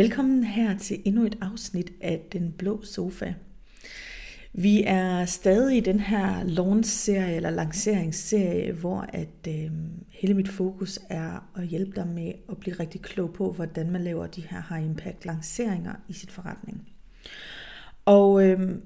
[0.00, 3.34] Velkommen her til endnu et afsnit af Den Blå Sofa.
[4.52, 9.70] Vi er stadig i den her launch-serie eller lanceringsserie, hvor at øh,
[10.08, 14.04] hele mit fokus er at hjælpe dig med at blive rigtig klog på, hvordan man
[14.04, 16.88] laver de her high impact lanceringer i sit forretning.
[18.04, 18.76] Og øh,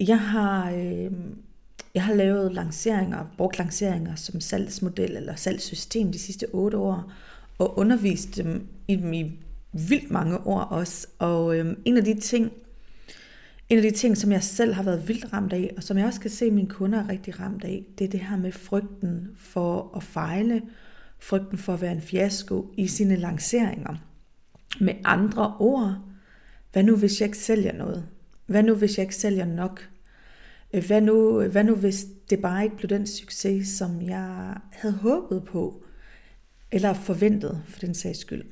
[0.00, 1.12] jeg har øh,
[1.94, 7.12] jeg har lavet lanceringer, brugt lanceringer som salgsmodel eller salgssystem de sidste 8 år,
[7.58, 9.30] og undervist dem i i
[9.72, 11.06] vildt mange år også.
[11.18, 12.52] Og øhm, en af de ting,
[13.68, 16.06] en af de ting, som jeg selv har været vildt ramt af, og som jeg
[16.06, 18.52] også kan se, at mine kunder er rigtig ramt af, det er det her med
[18.52, 20.62] frygten for at fejle,
[21.18, 23.96] frygten for at være en fiasko i sine lanceringer.
[24.80, 25.98] Med andre ord,
[26.72, 28.06] hvad nu hvis jeg ikke sælger noget?
[28.46, 29.88] Hvad nu hvis jeg ikke sælger nok?
[30.74, 34.94] Øh, hvad nu, hvad nu hvis det bare ikke blev den succes, som jeg havde
[34.94, 35.84] håbet på,
[36.72, 38.44] eller forventet for den sags skyld?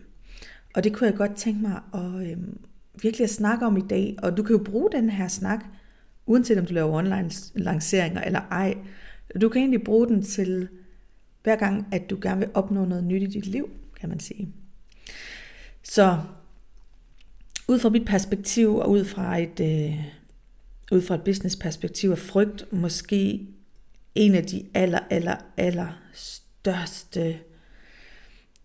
[0.75, 2.59] Og det kunne jeg godt tænke mig at øhm,
[3.03, 4.17] virkelig at snakke om i dag.
[4.23, 5.65] Og du kan jo bruge den her snak,
[6.27, 8.75] uanset om du laver online lanceringer eller ej.
[9.41, 10.69] Du kan egentlig bruge den til
[11.43, 14.49] hver gang, at du gerne vil opnå noget nyt i dit liv, kan man sige.
[15.83, 16.19] Så
[17.69, 20.05] ud fra mit perspektiv og ud fra et, øh,
[20.93, 23.47] ud fra et business perspektiv er frygt måske
[24.15, 27.39] en af de aller, aller, aller største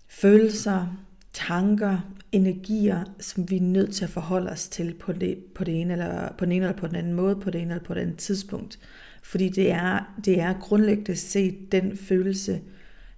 [0.08, 1.05] følelser,
[1.36, 1.98] tanker,
[2.32, 5.94] energier, som vi er nødt til at forholde os til på, det, på, det ene
[5.94, 8.02] eller, på den ene eller på den anden måde, på det ene eller på den
[8.02, 8.80] anden tidspunkt.
[9.24, 12.62] Fordi det er, det er grundlæggende set den følelse,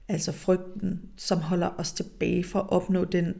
[0.08, 3.34] altså frygten, som holder os tilbage for at opnå den,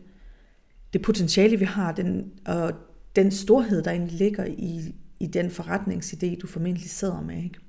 [0.94, 2.74] det potentiale, vi har, den, og
[3.16, 7.44] den storhed, der egentlig ligger i, i den forretningsidé, du formentlig sidder med.
[7.44, 7.60] Ikke?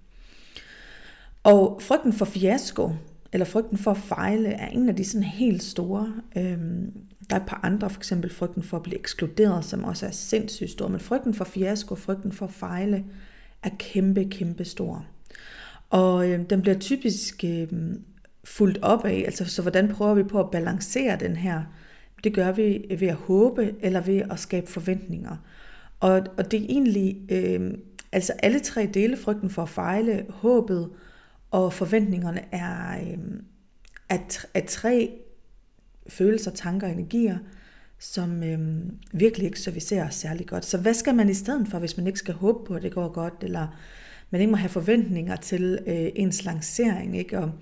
[1.42, 2.92] Og frygten for fiasko,
[3.32, 6.12] eller frygten for at fejle, er en af de sådan helt store.
[6.36, 6.92] Øhm,
[7.30, 10.10] der er et par andre, for eksempel frygten for at blive ekskluderet, som også er
[10.10, 10.88] sindssygt stor.
[10.88, 13.04] Men frygten for fiasko, frygten for at fejle,
[13.62, 15.06] er kæmpe, kæmpe stor.
[15.90, 17.68] Og øh, den bliver typisk øh,
[18.44, 21.62] fuldt op af, altså så hvordan prøver vi på at balancere den her?
[22.24, 25.36] Det gør vi ved at håbe, eller ved at skabe forventninger.
[26.00, 27.74] Og, og det er egentlig, øh,
[28.12, 30.88] altså alle tre dele, frygten for at fejle, håbet
[31.50, 33.18] og forventningerne, er, øh,
[34.08, 35.10] er, at tre
[36.08, 37.38] følelser, tanker og energier,
[37.98, 38.58] som øh,
[39.12, 40.64] virkelig ikke servicerer os særlig godt.
[40.64, 42.92] Så hvad skal man i stedet for, hvis man ikke skal håbe på, at det
[42.92, 43.66] går godt, eller
[44.30, 47.38] man ikke må have forventninger til øh, ens lancering, ikke?
[47.38, 47.52] Og,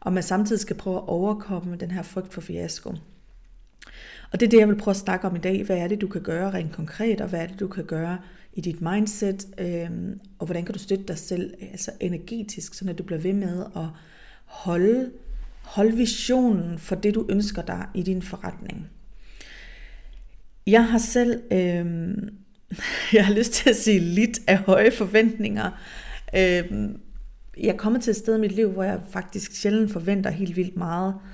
[0.00, 2.94] og man samtidig skal prøve at overkomme den her frygt for fiasko.
[4.32, 5.64] Og det er det, jeg vil prøve at snakke om i dag.
[5.64, 8.18] Hvad er det, du kan gøre rent konkret, og hvad er det, du kan gøre
[8.54, 9.90] i dit mindset, øh,
[10.38, 13.32] og hvordan kan du støtte dig selv øh, altså energetisk, så at du bliver ved
[13.32, 13.86] med at
[14.44, 15.10] holde
[15.64, 18.90] Hold visionen for det, du ønsker dig i din forretning.
[20.66, 21.86] Jeg har selv, øh,
[23.16, 25.70] jeg har lyst til at sige lidt af høje forventninger.
[26.36, 26.90] Øh,
[27.58, 30.56] jeg er kommet til et sted i mit liv, hvor jeg faktisk sjældent forventer helt
[30.56, 31.14] vildt meget.
[31.14, 31.33] Øh,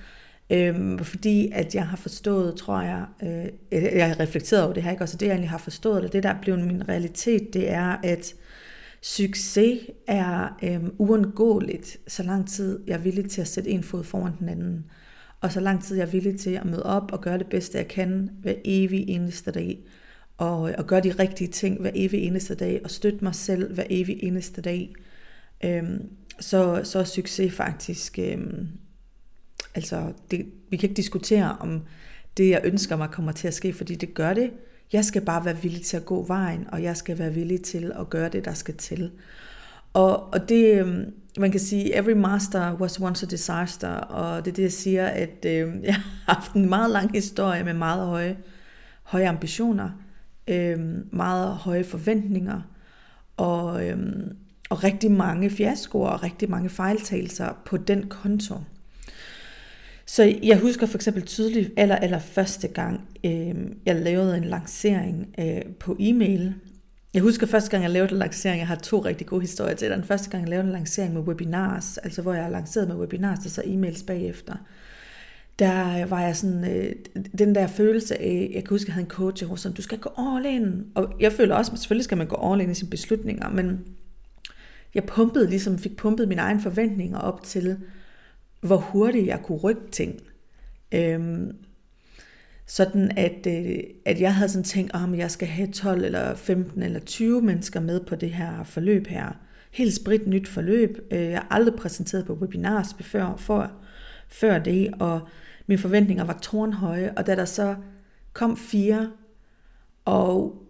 [0.50, 4.90] Øhm, fordi at jeg har forstået, tror jeg, øh, jeg har reflekteret over det her,
[4.90, 5.02] ikke?
[5.02, 7.96] Også det jeg egentlig har forstået, og det der er blevet min realitet, det er,
[8.02, 8.34] at
[9.02, 14.04] Succes er øhm, uundgåeligt, så lang tid jeg er villig til at sætte en fod
[14.04, 14.84] foran den anden.
[15.40, 17.78] Og så lang tid jeg er villig til at møde op og gøre det bedste,
[17.78, 19.78] jeg kan hver evig eneste dag.
[20.38, 22.80] Og, øh, og gøre de rigtige ting hver evig eneste dag.
[22.84, 24.94] Og støtte mig selv hver evig eneste dag.
[25.64, 26.08] Øhm,
[26.40, 28.18] så, så er succes faktisk...
[28.18, 28.68] Øhm,
[29.74, 31.82] altså, det, vi kan ikke diskutere om
[32.36, 34.50] det, jeg ønsker mig, kommer til at ske, fordi det gør det.
[34.92, 37.92] Jeg skal bare være villig til at gå vejen, og jeg skal være villig til
[38.00, 39.10] at gøre det, der skal til.
[39.92, 44.50] Og, og det, øhm, man kan sige, every master was once a disaster, og det
[44.50, 48.06] er det, jeg siger, at øh, jeg har haft en meget lang historie med meget
[48.06, 48.36] høje,
[49.02, 49.90] høje ambitioner,
[50.48, 50.78] øh,
[51.12, 52.60] meget høje forventninger,
[53.36, 53.98] og, øh,
[54.70, 58.54] og rigtig mange fiaskoer og rigtig mange fejltagelser på den konto.
[60.10, 63.54] Så jeg husker for eksempel tydeligt aller, aller første gang, øh,
[63.86, 66.54] jeg lavede en lancering øh, på e-mail.
[67.14, 69.90] Jeg husker første gang, jeg lavede en lancering, jeg har to rigtig gode historier til.
[69.90, 72.96] Den første gang, jeg lavede en lancering med webinars, altså hvor jeg har lanceret med
[72.96, 74.54] webinars og så e-mails bagefter.
[75.58, 76.92] Der var jeg sådan, øh,
[77.38, 79.98] den der følelse af, jeg kan huske, jeg havde en coach, hvor sådan, du skal
[79.98, 80.86] gå all in.
[80.94, 83.80] Og jeg føler også, at selvfølgelig skal man gå all in i sine beslutninger, men
[84.94, 87.76] jeg pumpede ligesom, fik pumpet mine egne forventninger op til,
[88.60, 90.20] hvor hurtigt jeg kunne rykke ting.
[90.92, 91.56] Øhm,
[92.66, 96.82] sådan at, øh, at jeg havde sådan tænkt, om jeg skal have 12 eller 15
[96.82, 99.32] eller 20 mennesker med på det her forløb her.
[99.70, 100.98] Helt sprit nyt forløb.
[101.10, 103.72] Øh, jeg har aldrig præsenteret på webinars før, for,
[104.28, 105.20] før det, og
[105.66, 107.76] mine forventninger var tårnhøje, og da der så
[108.32, 109.10] kom fire,
[110.04, 110.62] Og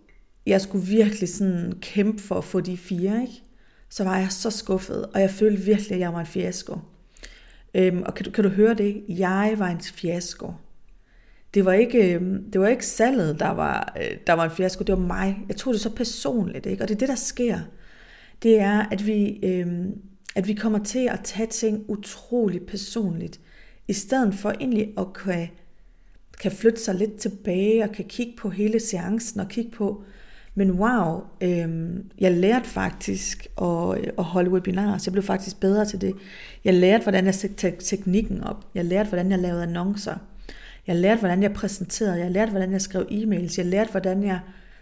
[0.46, 3.42] jeg skulle virkelig sådan kæmpe for at få de fire, ikke?
[3.88, 6.78] Så var jeg så skuffet, og jeg følte virkelig, at jeg var en fiasko.
[7.74, 9.04] Øhm, og kan du, kan du høre det?
[9.08, 10.52] Jeg var en fiasko.
[11.54, 14.84] Det var ikke, øhm, det var ikke salget, der var, øh, der var en fiasko,
[14.84, 15.38] det var mig.
[15.48, 16.84] Jeg tog det så personligt, ikke?
[16.84, 17.58] Og det er det, der sker.
[18.42, 20.00] Det er, at vi, øhm,
[20.34, 23.40] at vi kommer til at tage ting utroligt personligt,
[23.88, 25.48] i stedet for egentlig at kan,
[26.40, 30.04] kan flytte sig lidt tilbage og kan kigge på hele seancen og kigge på,
[30.60, 35.60] men wow, øh, jeg lærte faktisk at, øh, at holde webinarer, så jeg blev faktisk
[35.60, 36.14] bedre til det.
[36.64, 38.66] Jeg lærte, hvordan jeg satte teknikken op.
[38.74, 40.14] Jeg lærte, hvordan jeg lavede annoncer.
[40.86, 42.18] Jeg lærte, hvordan jeg præsenterede.
[42.18, 43.54] Jeg lærte, hvordan jeg skrev e-mails.
[43.58, 44.40] Jeg lærte, hvordan jeg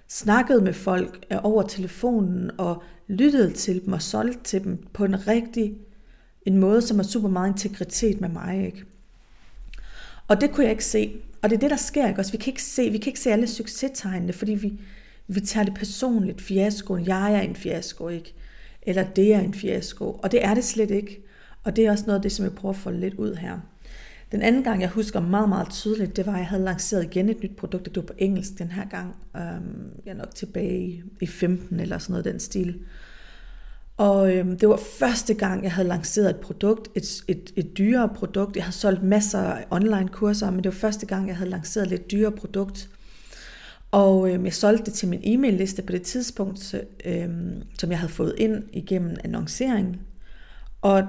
[0.08, 5.04] snakkede med folk øh, over telefonen og lyttede til dem og solgte til dem på
[5.04, 5.74] en rigtig
[6.46, 8.66] en måde, som har super meget integritet med mig.
[8.66, 8.84] Ikke?
[10.28, 11.12] Og det kunne jeg ikke se.
[11.42, 12.08] Og det er det, der sker.
[12.08, 12.20] Ikke?
[12.20, 14.80] Også, vi, kan ikke se, vi kan ikke se alle succestegnene, fordi vi,
[15.28, 16.40] vi tager det personligt.
[16.40, 18.34] Fiaskoen, jeg er en fiasko, ikke?
[18.82, 20.20] Eller det er en fiasko.
[20.22, 21.22] Og det er det slet ikke.
[21.64, 23.58] Og det er også noget af det, som jeg prøver at få lidt ud her.
[24.32, 27.28] Den anden gang, jeg husker meget, meget tydeligt, det var, at jeg havde lanceret igen
[27.28, 29.16] et nyt produkt, det var på engelsk den her gang.
[29.34, 32.78] Um, jeg er nok tilbage i 15 eller sådan noget den stil.
[33.96, 38.08] Og øhm, det var første gang, jeg havde lanceret et produkt, et, et, et dyrere
[38.08, 38.56] produkt.
[38.56, 41.84] Jeg har solgt masser af online kurser, men det var første gang, jeg havde lanceret
[41.84, 42.90] et lidt dyrere produkt.
[43.90, 46.74] Og øh, jeg solgte det til min e-mail liste på det tidspunkt,
[47.04, 50.00] øhm, som jeg havde fået ind igennem annoncering.
[50.82, 51.02] Og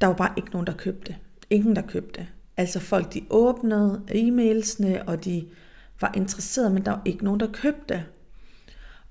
[0.00, 1.16] der var bare ikke nogen, der købte.
[1.50, 2.26] Ingen, der købte.
[2.56, 5.44] Altså folk, de åbnede e-mailsene, og de
[6.00, 8.04] var interesserede, men der var ikke nogen, der købte.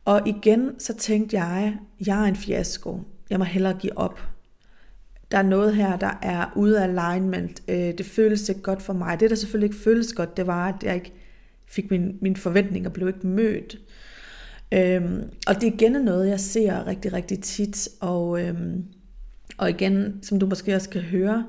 [0.05, 2.99] Og igen, så tænkte jeg, jeg er en fiasko.
[3.29, 4.19] Jeg må hellere give op.
[5.31, 7.61] Der er noget her, der er ude af alignment.
[7.67, 9.19] Øh, det føles ikke godt for mig.
[9.19, 11.13] Det, der selvfølgelig ikke føles godt, det var, at jeg ikke
[11.71, 13.77] fik min, mine forventninger blev ikke mødt.
[14.73, 17.89] Øhm, og det er igen noget, jeg ser rigtig, rigtig tit.
[17.99, 18.85] Og, øhm,
[19.57, 21.45] og igen, som du måske også kan høre,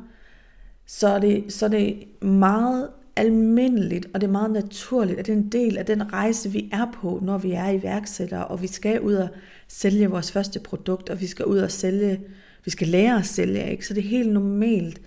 [0.86, 5.32] så er det, så er det meget almindeligt, og det er meget naturligt, at det
[5.32, 8.66] er en del af den rejse, vi er på, når vi er iværksættere, og vi
[8.66, 9.28] skal ud og
[9.68, 12.20] sælge vores første produkt, og vi skal ud og sælge,
[12.64, 13.86] vi skal lære at sælge, ikke?
[13.86, 15.00] så det er helt normalt,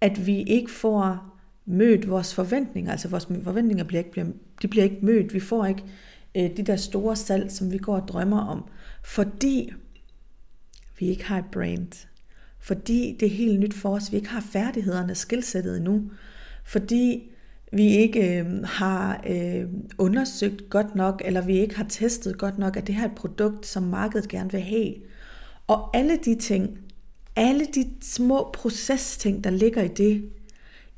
[0.00, 1.33] at vi ikke får
[1.66, 4.32] mødt vores forventninger, altså vores forventninger bliver ikke,
[4.62, 5.84] de bliver ikke mødt, vi får ikke
[6.34, 8.64] øh, de der store salg, som vi går og drømmer om,
[9.04, 9.72] fordi
[10.98, 12.06] vi ikke har et brand,
[12.58, 16.10] fordi det er helt nyt for os, vi ikke har færdighederne, skilsættet endnu,
[16.64, 17.30] fordi
[17.72, 19.64] vi ikke øh, har øh,
[19.98, 23.14] undersøgt godt nok, eller vi ikke har testet godt nok, at det her er et
[23.14, 24.94] produkt, som markedet gerne vil have.
[25.66, 26.78] Og alle de ting,
[27.36, 30.30] alle de små procesting, der ligger i det,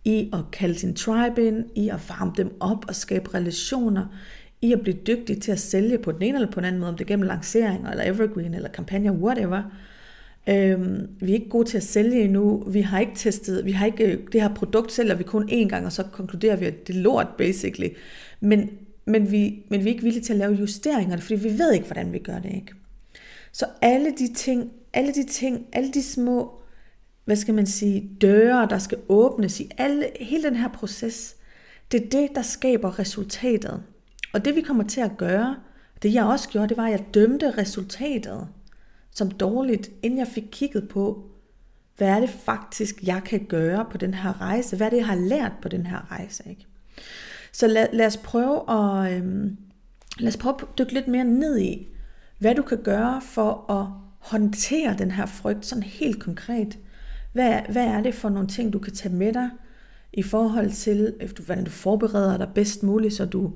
[0.06, 4.06] i at kalde sin tribe ind, i at varme dem op og skabe relationer,
[4.62, 6.91] i at blive dygtig til at sælge på den ene eller på den anden måde,
[6.91, 9.62] om det er gennem lanceringer, eller evergreen, eller kampagner, whatever.
[10.49, 12.64] Øhm, vi er ikke gode til at sælge endnu.
[12.67, 15.69] Vi har ikke testet, vi har ikke øh, det her produkt sælger vi kun én
[15.69, 17.88] gang, og så konkluderer vi, at det er lort, basically.
[18.41, 18.70] Men,
[19.06, 21.87] men, vi, men vi er ikke villige til at lave justeringer, fordi vi ved ikke,
[21.87, 22.73] hvordan vi gør det, ikke?
[23.53, 26.60] Så alle de ting, alle de ting, alle de små
[27.26, 31.36] hvad skal man sige, døre, der skal åbnes i alle, hele den her proces,
[31.92, 33.82] det er det, der skaber resultatet.
[34.32, 35.56] Og det vi kommer til at gøre,
[36.02, 38.48] det jeg også gjorde, det var, at jeg dømte resultatet
[39.10, 41.30] som dårligt, inden jeg fik kigget på,
[41.96, 44.76] hvad er det faktisk, jeg kan gøre på den her rejse?
[44.76, 46.44] Hvad er det, jeg har lært på den her rejse?
[46.50, 46.66] Ikke?
[47.52, 49.56] Så lad, lad os prøve at, øhm,
[50.18, 51.88] lad os prøve at dykke lidt mere ned i,
[52.38, 53.86] hvad du kan gøre for at
[54.18, 56.78] håndtere den her frygt sådan helt konkret.
[57.36, 59.50] Hvad, hvad er det for nogle ting, du kan tage med dig
[60.12, 61.14] i forhold til,
[61.46, 63.52] hvordan du forbereder dig bedst muligt, så du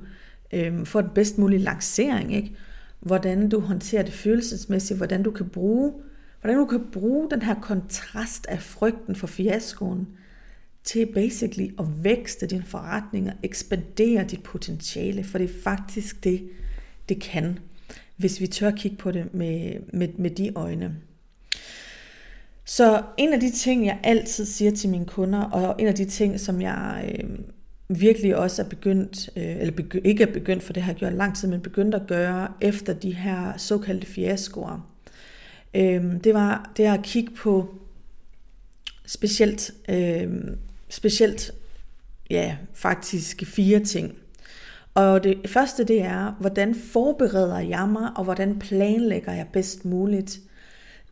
[0.52, 2.56] øhm, får den bedst mulige lancering, ikke?
[3.00, 5.92] hvordan du håndterer det følelsesmæssigt, hvordan du kan bruge,
[6.40, 10.08] hvordan du kan bruge den her kontrast af frygten for fiaskoen
[10.84, 16.48] til basically at vækste din forretning og ekspandere dit potentiale, for det er faktisk det,
[17.08, 17.58] det kan,
[18.16, 20.96] hvis vi tør kigge på det med, med, med de øjne.
[22.70, 26.04] Så en af de ting, jeg altid siger til mine kunder, og en af de
[26.04, 27.30] ting, som jeg øh,
[28.00, 31.12] virkelig også er begyndt, øh, eller begy- ikke er begyndt, for det har jeg gjort
[31.12, 34.90] lang tid, men begyndt at gøre efter de her såkaldte fiaskoer,
[35.74, 37.74] øh, det var det at kigge på
[39.06, 40.28] specielt, øh,
[40.88, 41.54] specielt
[42.30, 44.14] ja, faktisk fire ting.
[44.94, 50.40] Og det første det er, hvordan forbereder jeg mig, og hvordan planlægger jeg bedst muligt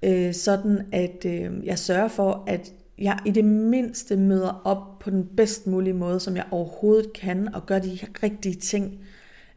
[0.03, 5.11] øh, sådan at øh, jeg sørger for, at jeg i det mindste møder op på
[5.11, 8.99] den bedst mulige måde, som jeg overhovedet kan, og gør de rigtige ting.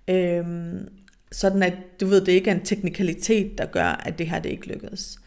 [0.07, 0.45] Øh,
[1.31, 4.49] sådan at du ved, det ikke er en teknikalitet, der gør, at det her det
[4.49, 5.17] ikke lykkedes.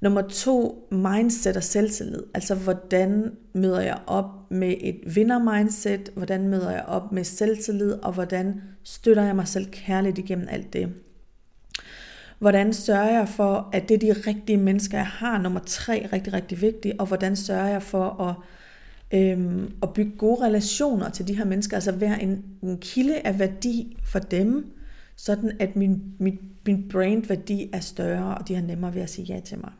[0.00, 2.22] Nummer to, mindset og selvtillid.
[2.34, 6.10] Altså, hvordan møder jeg op med et vinder-mindset?
[6.16, 7.92] Hvordan møder jeg op med selvtillid?
[7.92, 10.92] Og hvordan støtter jeg mig selv kærligt igennem alt det?
[12.40, 15.38] Hvordan sørger jeg for, at det er de rigtige mennesker, jeg har?
[15.38, 16.94] Nummer tre, rigtig, rigtig vigtigt.
[16.98, 18.34] Og hvordan sørger jeg for at,
[19.18, 21.76] øhm, at bygge gode relationer til de her mennesker?
[21.76, 24.72] Altså være en, en kilde af værdi for dem,
[25.16, 29.34] sådan at min, min, min brand-værdi er større, og de har nemmere ved at sige
[29.34, 29.72] ja til mig.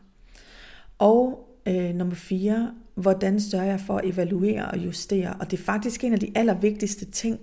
[0.99, 5.35] Og øh, nummer fire, hvordan sørger jeg for at evaluere og justere?
[5.40, 7.40] Og det er faktisk en af de allervigtigste ting,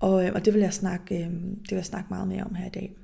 [0.00, 2.54] og, øh, og det, vil jeg snakke, øh, det vil jeg snakke meget mere om
[2.54, 2.96] her i dag.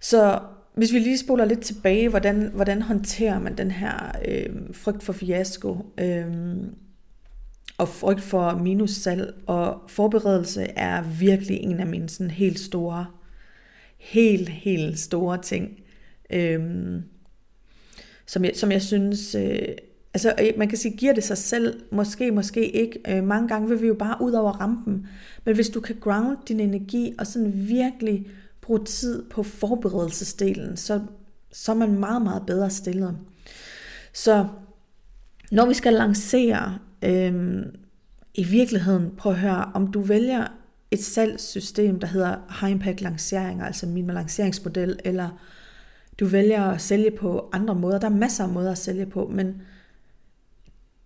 [0.00, 0.38] Så
[0.74, 5.12] hvis vi lige spoler lidt tilbage, hvordan, hvordan håndterer man den her øh, frygt for
[5.12, 6.26] fiasko øh,
[7.78, 13.06] og frygt for minussalg, og forberedelse er virkelig en af mine sådan helt store,
[13.98, 15.80] helt, helt store ting.
[16.30, 16.60] Øh,
[18.26, 19.68] som jeg, som jeg synes, øh,
[20.14, 23.00] altså øh, man kan sige, giver det sig selv, måske, måske ikke.
[23.08, 25.06] Øh, mange gange vil vi jo bare ud over rampen.
[25.44, 28.26] Men hvis du kan ground din energi og sådan virkelig
[28.66, 31.00] bruge tid på forberedelsesdelen, så,
[31.52, 33.18] så er man meget, meget bedre stillet.
[34.12, 34.48] Så
[35.52, 37.62] når vi skal lancere, øh,
[38.34, 40.46] i virkeligheden, prøv at høre, om du vælger
[40.90, 45.28] et salgssystem, der hedder High Impact Lanceringer, altså min lanceringsmodel, eller
[46.20, 47.98] du vælger at sælge på andre måder.
[47.98, 49.62] Der er masser af måder at sælge på, men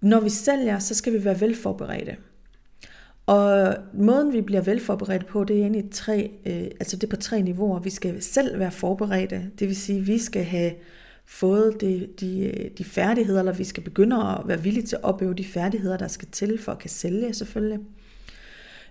[0.00, 2.16] når vi sælger, så skal vi være velforberedte.
[3.30, 7.16] Og måden vi bliver velforberedt på, det er egentlig tre, øh, altså det er på
[7.16, 7.78] tre niveauer.
[7.78, 10.72] Vi skal selv være forberedte, det vil sige, vi skal have
[11.26, 15.04] fået de, de, øh, de færdigheder, eller vi skal begynde at være villige til at
[15.04, 17.78] opøve de færdigheder, der skal til for at kan sælge selvfølgelig.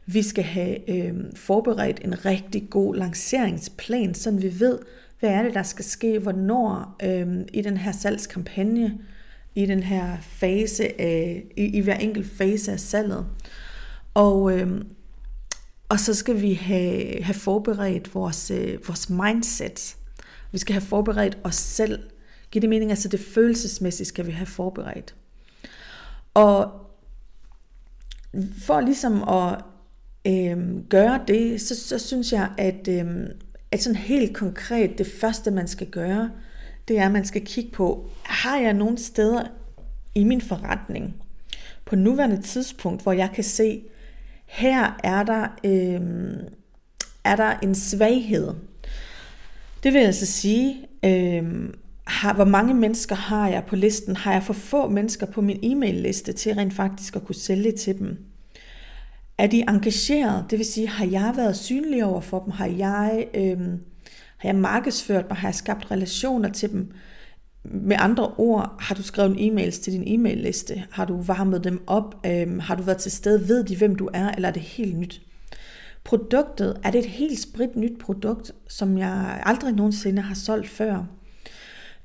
[0.05, 4.79] Vi skal have øh, forberedt en rigtig god lanceringsplan, så vi ved,
[5.19, 8.97] hvad er det, der skal ske, hvornår øh, i den her salgskampagne,
[9.55, 13.25] i den her fase af, i, i hver enkelt fase af salget.
[14.13, 14.81] Og, øh,
[15.89, 19.95] og så skal vi have, have forberedt vores, øh, vores mindset.
[20.51, 21.99] Vi skal have forberedt os selv.
[22.51, 22.91] Giver det mening?
[22.91, 25.15] Altså det følelsesmæssige skal vi have forberedt.
[26.33, 26.71] Og
[28.65, 29.61] for ligesom at
[30.27, 33.05] øh, gøre det, så, så synes jeg, at, øh,
[33.71, 36.31] at sådan helt konkret, det første man skal gøre,
[36.87, 39.43] det er, at man skal kigge på, har jeg nogle steder
[40.15, 41.15] i min forretning
[41.85, 43.83] på nuværende tidspunkt, hvor jeg kan se,
[44.49, 46.01] her er der, øh,
[47.23, 48.53] er der en svaghed.
[49.83, 51.69] Det vil altså sige, øh,
[52.07, 54.15] har, hvor mange mennesker har jeg på listen?
[54.15, 57.99] Har jeg for få mennesker på min e-mail-liste til rent faktisk at kunne sælge til
[57.99, 58.17] dem?
[59.37, 60.45] Er de engageret?
[60.49, 62.51] Det vil sige, har jeg været synlig over for dem?
[62.51, 63.59] Har jeg, øh,
[64.37, 65.37] har jeg markedsført mig?
[65.37, 66.91] Har jeg skabt relationer til dem?
[67.71, 70.83] Med andre ord, har du skrevet e-mails til din e-mail-liste?
[70.91, 72.25] Har du varmet dem op?
[72.25, 73.47] Øhm, har du været til stede?
[73.47, 74.31] Ved de, hvem du er?
[74.31, 75.21] Eller er det helt nyt?
[76.03, 81.05] Produktet, er det et helt sprit nyt produkt, som jeg aldrig nogensinde har solgt før?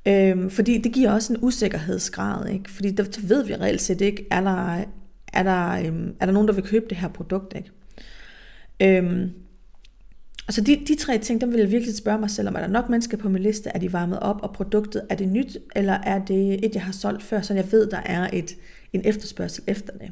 [0.09, 2.71] Øhm, fordi det giver også en usikkerhedsgrad, ikke?
[2.71, 4.85] Fordi der ved vi reelt set ikke, er der,
[5.33, 7.55] er der, øhm, er der nogen, der vil købe det her produkt?
[7.57, 8.99] Ikke?
[8.99, 9.31] Øhm,
[10.49, 12.67] altså de, de tre ting, dem vil jeg virkelig spørge mig selv om, er der
[12.67, 15.93] nok mennesker på min liste, er de varmet op, og produktet, er det nyt, eller
[15.93, 18.57] er det et, jeg har solgt før, så jeg ved, der er et,
[18.93, 20.11] en efterspørgsel efter det.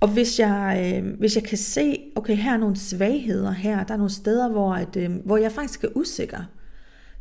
[0.00, 3.94] Og hvis jeg, øh, hvis jeg kan se, okay, her er nogle svagheder her, der
[3.94, 6.44] er nogle steder, hvor, at, øh, hvor jeg faktisk er usikker,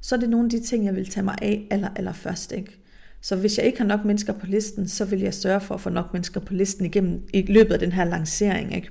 [0.01, 2.51] så er det nogle af de ting, jeg vil tage mig af aller, aller først.
[2.51, 2.79] Ikke?
[3.21, 5.81] Så hvis jeg ikke har nok mennesker på listen, så vil jeg sørge for at
[5.81, 8.75] få nok mennesker på listen igennem i løbet af den her lancering.
[8.75, 8.89] Ikke?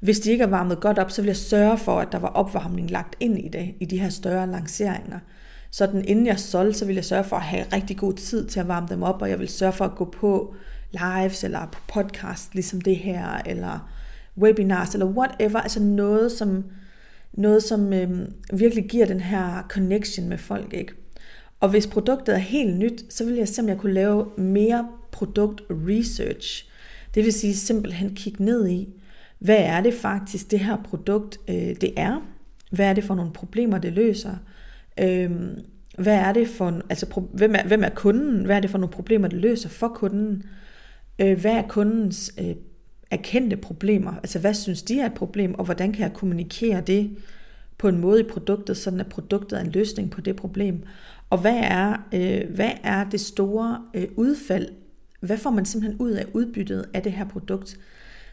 [0.00, 2.28] Hvis de ikke er varmet godt op, så vil jeg sørge for, at der var
[2.28, 5.18] opvarmning lagt ind i det, i de her større lanceringer.
[5.70, 8.46] Så den, inden jeg solgte, så vil jeg sørge for at have rigtig god tid
[8.46, 10.54] til at varme dem op, og jeg vil sørge for at gå på
[10.90, 13.90] lives eller på podcast, ligesom det her, eller
[14.38, 16.64] webinars, eller whatever, altså noget, som,
[17.32, 20.92] noget, som øhm, virkelig giver den her connection med folk, ikke?
[21.60, 26.70] Og hvis produktet er helt nyt, så vil jeg simpelthen kunne lave mere produkt research.
[27.14, 28.99] Det vil sige simpelthen kigge ned i,
[29.40, 32.22] hvad er det faktisk, det her produkt øh, det er?
[32.70, 34.36] Hvad er det for nogle problemer, det løser?
[35.00, 35.30] Øh,
[35.98, 38.44] hvad er det for, altså hvem er, hvem er kunden?
[38.44, 40.42] Hvad er det for nogle problemer, det løser for kunden?
[41.18, 42.54] Øh, hvad er kundens øh,
[43.10, 44.12] erkendte problemer?
[44.16, 47.16] Altså hvad synes de er et problem, og hvordan kan jeg kommunikere det
[47.78, 50.82] på en måde i produktet, sådan at produktet er en løsning på det problem?
[51.30, 54.68] Og hvad er, øh, hvad er det store øh, udfald?
[55.20, 57.78] Hvad får man simpelthen ud af udbyttet af det her produkt?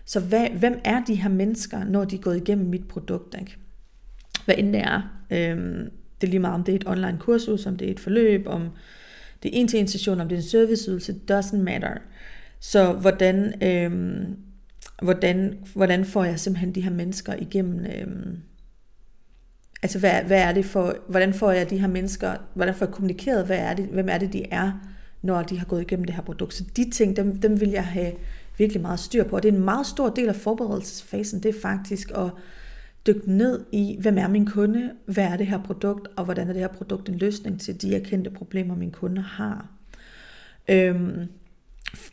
[0.08, 3.36] Så hvad, hvem er de her mennesker, når de er gået igennem mit produkt?
[3.40, 3.58] Ikke?
[4.48, 5.02] hvad end det er.
[5.32, 5.90] Øhm,
[6.22, 8.48] det er lige meget, om det er et online kursus, om det er et forløb,
[8.48, 8.70] om
[9.44, 11.98] det er en til en session, om det er en serviceydelse, doesn't matter.
[12.60, 14.36] Så hvordan, øhm,
[15.02, 18.38] hvordan, hvordan får jeg simpelthen de her mennesker igennem, øhm,
[19.84, 22.94] altså hvad, hvad er det for, hvordan får jeg de her mennesker, hvordan får jeg
[22.94, 24.72] kommunikeret, hvad er det, hvem er det, de er,
[25.22, 26.54] når de har gået igennem det her produkt.
[26.54, 28.12] Så de ting, dem, dem vil jeg have
[28.58, 29.36] virkelig meget styr på.
[29.36, 32.30] Og det er en meget stor del af forberedelsesfasen, det er faktisk at
[33.08, 36.54] dykke ned i, hvem er min kunde, hvad er det her produkt, og hvordan er
[36.54, 39.70] det her produkt en løsning til de erkendte problemer, min kunde har.
[40.68, 41.28] Øhm,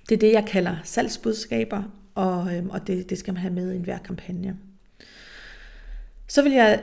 [0.08, 1.82] det er det, jeg kalder salgsbudskaber,
[2.14, 4.56] og, øhm, og det, det skal man have med i enhver kampagne.
[6.26, 6.82] Så vil jeg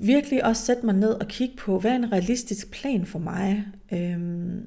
[0.00, 3.66] virkelig også sætte mig ned og kigge på, hvad er en realistisk plan for mig?
[3.92, 4.66] Øhm,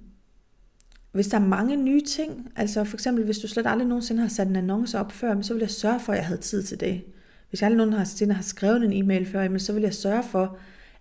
[1.16, 4.30] hvis der er mange nye ting, altså for eksempel hvis du slet aldrig nogensinde har
[4.30, 6.80] sat en annonce op før, så vil jeg sørge for, at jeg havde tid til
[6.80, 7.02] det.
[7.50, 10.58] Hvis jeg aldrig nogensinde har skrevet en e-mail før, så vil jeg sørge for,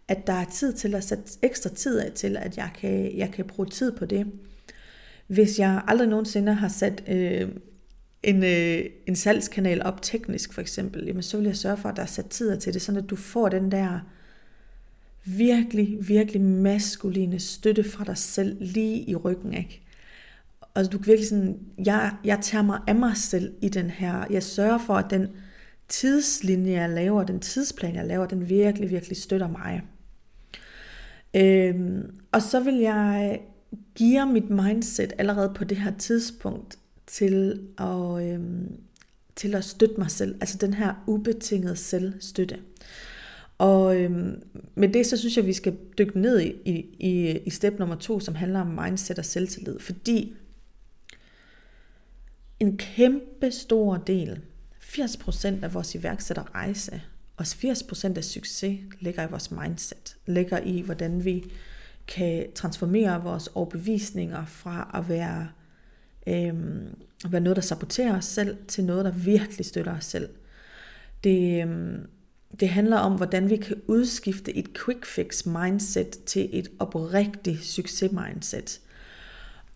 [0.09, 3.31] at der er tid til at sætte ekstra tid af til, at jeg kan, jeg
[3.33, 4.27] kan bruge tid på det.
[5.27, 7.49] Hvis jeg aldrig nogensinde har sat øh,
[8.23, 11.97] en, øh, en salgskanal op teknisk for eksempel, jamen, så vil jeg sørge for, at
[11.97, 14.01] der er sat tid til det, sådan at du får den der
[15.25, 19.55] virkelig, virkelig maskuline støtte fra dig selv lige i ryggen.
[19.55, 19.84] Ikke?
[20.75, 24.25] Altså du kan virkelig sådan, jeg, jeg tager mig af mig selv i den her,
[24.31, 25.29] jeg sørger for, at den
[25.89, 29.83] tidslinje, jeg laver, den tidsplan, jeg laver, den virkelig, virkelig støtter mig.
[31.37, 33.41] Øhm, og så vil jeg
[33.95, 38.73] give mit mindset allerede på det her tidspunkt til at, øhm,
[39.37, 40.35] til at støtte mig selv.
[40.41, 42.59] Altså den her ubetingede selvstøtte.
[43.59, 44.43] Og øhm,
[44.75, 46.51] med det, så synes jeg, at vi skal dykke ned i,
[46.99, 49.79] i, i step nummer to, som handler om mindset og selvtillid.
[49.79, 50.35] Fordi
[52.65, 54.41] en kæmpe stor del,
[54.81, 57.03] 80% af vores iværksætterrejse,
[57.37, 61.45] og 80% af succes ligger i vores mindset, ligger i, hvordan vi
[62.07, 65.49] kan transformere vores overbevisninger fra at være,
[66.27, 66.87] øhm,
[67.25, 70.29] at være noget, der saboterer os selv, til noget, der virkelig støtter os selv.
[71.25, 72.07] Det, øhm,
[72.61, 78.13] det handler om, hvordan vi kan udskifte et quick fix mindset til et oprigtigt succes
[78.13, 78.81] mindset.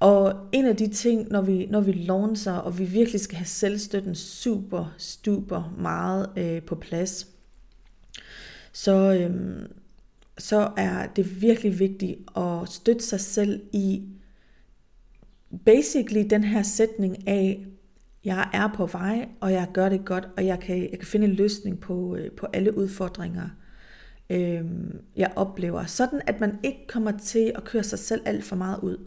[0.01, 3.47] Og en af de ting, når vi, når vi launcher, og vi virkelig skal have
[3.47, 7.29] selvstøtten super, super meget øh, på plads,
[8.73, 9.69] så, øh,
[10.39, 14.03] så er det virkelig vigtigt at støtte sig selv i
[15.65, 17.67] basically den her sætning af,
[18.25, 21.27] jeg er på vej, og jeg gør det godt, og jeg kan, jeg kan finde
[21.27, 23.49] en løsning på, øh, på alle udfordringer,
[24.31, 24.65] øh,
[25.17, 25.85] jeg oplever.
[25.85, 28.99] Sådan at man ikke kommer til at køre sig selv alt for meget ud.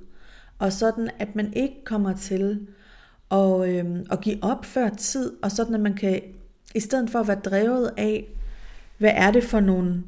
[0.61, 2.67] Og sådan at man ikke kommer til
[3.31, 6.21] at, øh, at give op før tid, og sådan at man kan,
[6.75, 8.27] i stedet for at være drevet af,
[8.97, 10.03] hvad er det for nogle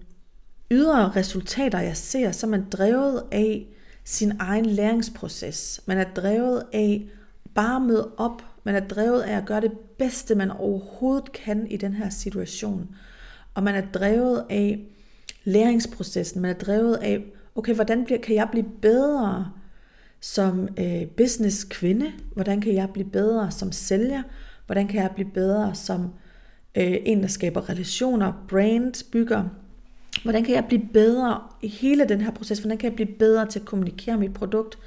[0.72, 3.68] ydre resultater, jeg ser, så er man drevet af
[4.04, 5.82] sin egen læringsproces.
[5.86, 7.06] Man er drevet af
[7.56, 8.44] bare at møde op.
[8.64, 12.96] Man er drevet af at gøre det bedste, man overhovedet kan i den her situation.
[13.54, 14.86] Og man er drevet af
[15.44, 16.42] læringsprocessen.
[16.42, 17.24] Man er drevet af,
[17.56, 19.52] okay, hvordan bliver, kan jeg blive bedre
[20.24, 22.12] som øh, business kvinde?
[22.34, 24.24] Hvordan kan jeg blive bedre som sælger?
[24.66, 26.02] Hvordan kan jeg blive bedre som
[26.76, 29.44] øh, en, der skaber relationer, brand, bygger?
[30.24, 32.60] Hvordan kan jeg blive bedre i hele den her proces?
[32.60, 34.78] Hvordan kan jeg blive bedre til at kommunikere mit produkt?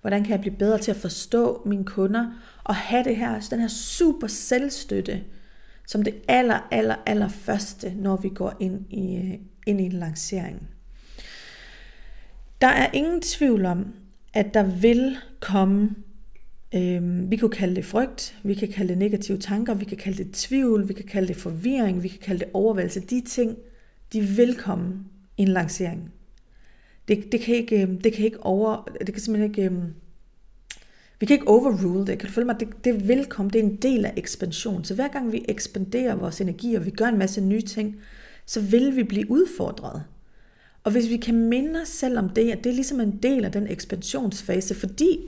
[0.00, 2.26] Hvordan kan jeg blive bedre til at forstå mine kunder?
[2.64, 5.22] Og have det her, den her super selvstøtte,
[5.86, 9.92] som det aller, aller, aller første, når vi går ind i, øh, ind i en
[9.92, 10.68] lancering.
[12.60, 13.94] Der er ingen tvivl om,
[14.32, 15.90] at der vil komme,
[16.74, 20.24] øh, vi kunne kalde det frygt, vi kan kalde det negative tanker, vi kan kalde
[20.24, 23.00] det tvivl, vi kan kalde det forvirring, vi kan kalde det overvældelse.
[23.00, 23.56] De ting,
[24.12, 25.04] de vil komme
[25.36, 26.12] i en lancering.
[27.08, 29.82] Det, det, kan ikke, øh, det kan ikke over, det kan simpelthen ikke, øh,
[31.20, 32.18] vi kan ikke overrule det.
[32.18, 32.60] Kan du følge mig?
[32.60, 34.84] Det, det vil komme, det er en del af ekspansion.
[34.84, 37.96] Så hver gang vi ekspanderer vores energi, og vi gør en masse nye ting,
[38.46, 40.04] så vil vi blive udfordret.
[40.84, 43.44] Og hvis vi kan minde os selv om det, at det er ligesom en del
[43.44, 45.18] af den ekspansionsfase, fordi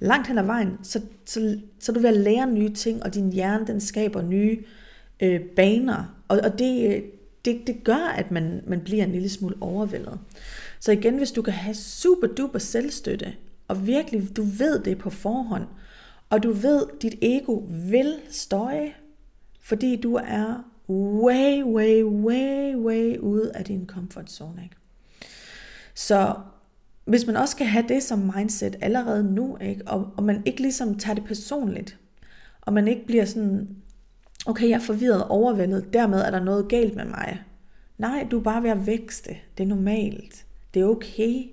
[0.00, 3.14] langt hen ad vejen, så, så, så er du ved at lære nye ting, og
[3.14, 4.58] din hjerne den skaber nye
[5.20, 6.16] øh, baner.
[6.28, 7.02] Og, og det, øh,
[7.44, 10.18] det, det gør, at man, man bliver en lille smule overvældet.
[10.80, 13.34] Så igen, hvis du kan have super duper selvstøtte,
[13.68, 15.64] og virkelig, du ved det på forhånd,
[16.30, 18.92] og du ved, at dit ego vil støje,
[19.60, 24.62] fordi du er way, way, way, way ude af din comfort zone.
[24.62, 24.76] Ikke?
[25.94, 26.34] Så
[27.04, 29.82] hvis man også skal have det som mindset allerede nu, ikke?
[29.86, 31.98] Og, og man ikke ligesom tager det personligt,
[32.60, 33.68] og man ikke bliver sådan,
[34.46, 37.42] okay, jeg er forvirret og overvældet, dermed er der noget galt med mig.
[37.98, 39.36] Nej, du er bare ved at vækste.
[39.58, 40.46] Det er normalt.
[40.74, 41.44] Det er okay.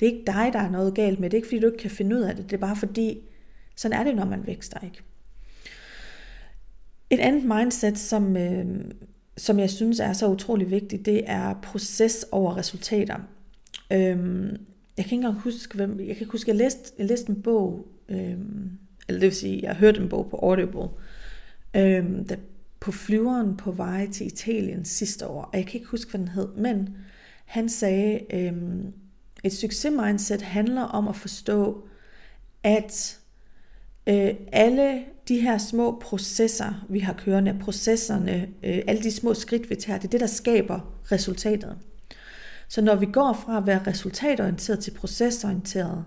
[0.00, 1.30] Det er ikke dig, der er noget galt med.
[1.30, 2.44] Det er ikke, fordi du ikke kan finde ud af det.
[2.44, 3.18] Det er bare fordi,
[3.76, 5.02] sådan er det, når man vækster, ikke?
[7.10, 8.66] Et andet mindset, som, øh,
[9.36, 13.16] som jeg synes er så utrolig vigtigt, det er proces over resultater.
[13.92, 14.56] Øhm,
[14.96, 17.42] jeg kan ikke engang huske, hvem, jeg kan ikke huske, jeg læste, jeg læste en
[17.42, 18.70] bog, øhm,
[19.08, 20.88] eller det vil sige, jeg hørte en bog på Audible,
[21.76, 22.36] øhm, der,
[22.80, 26.28] på flyveren på vej til Italien sidste år, og jeg kan ikke huske, hvad den
[26.28, 26.96] hed, men
[27.44, 28.92] han sagde, øhm,
[29.44, 31.88] et succesmindset handler om at forstå,
[32.62, 33.18] at
[34.06, 39.70] øh, alle de her små processer, vi har kørende, processerne, øh, alle de små skridt,
[39.70, 41.76] vi tager, det er det, der skaber resultatet.
[42.68, 46.04] Så når vi går fra at være resultatorienteret til procesorienteret,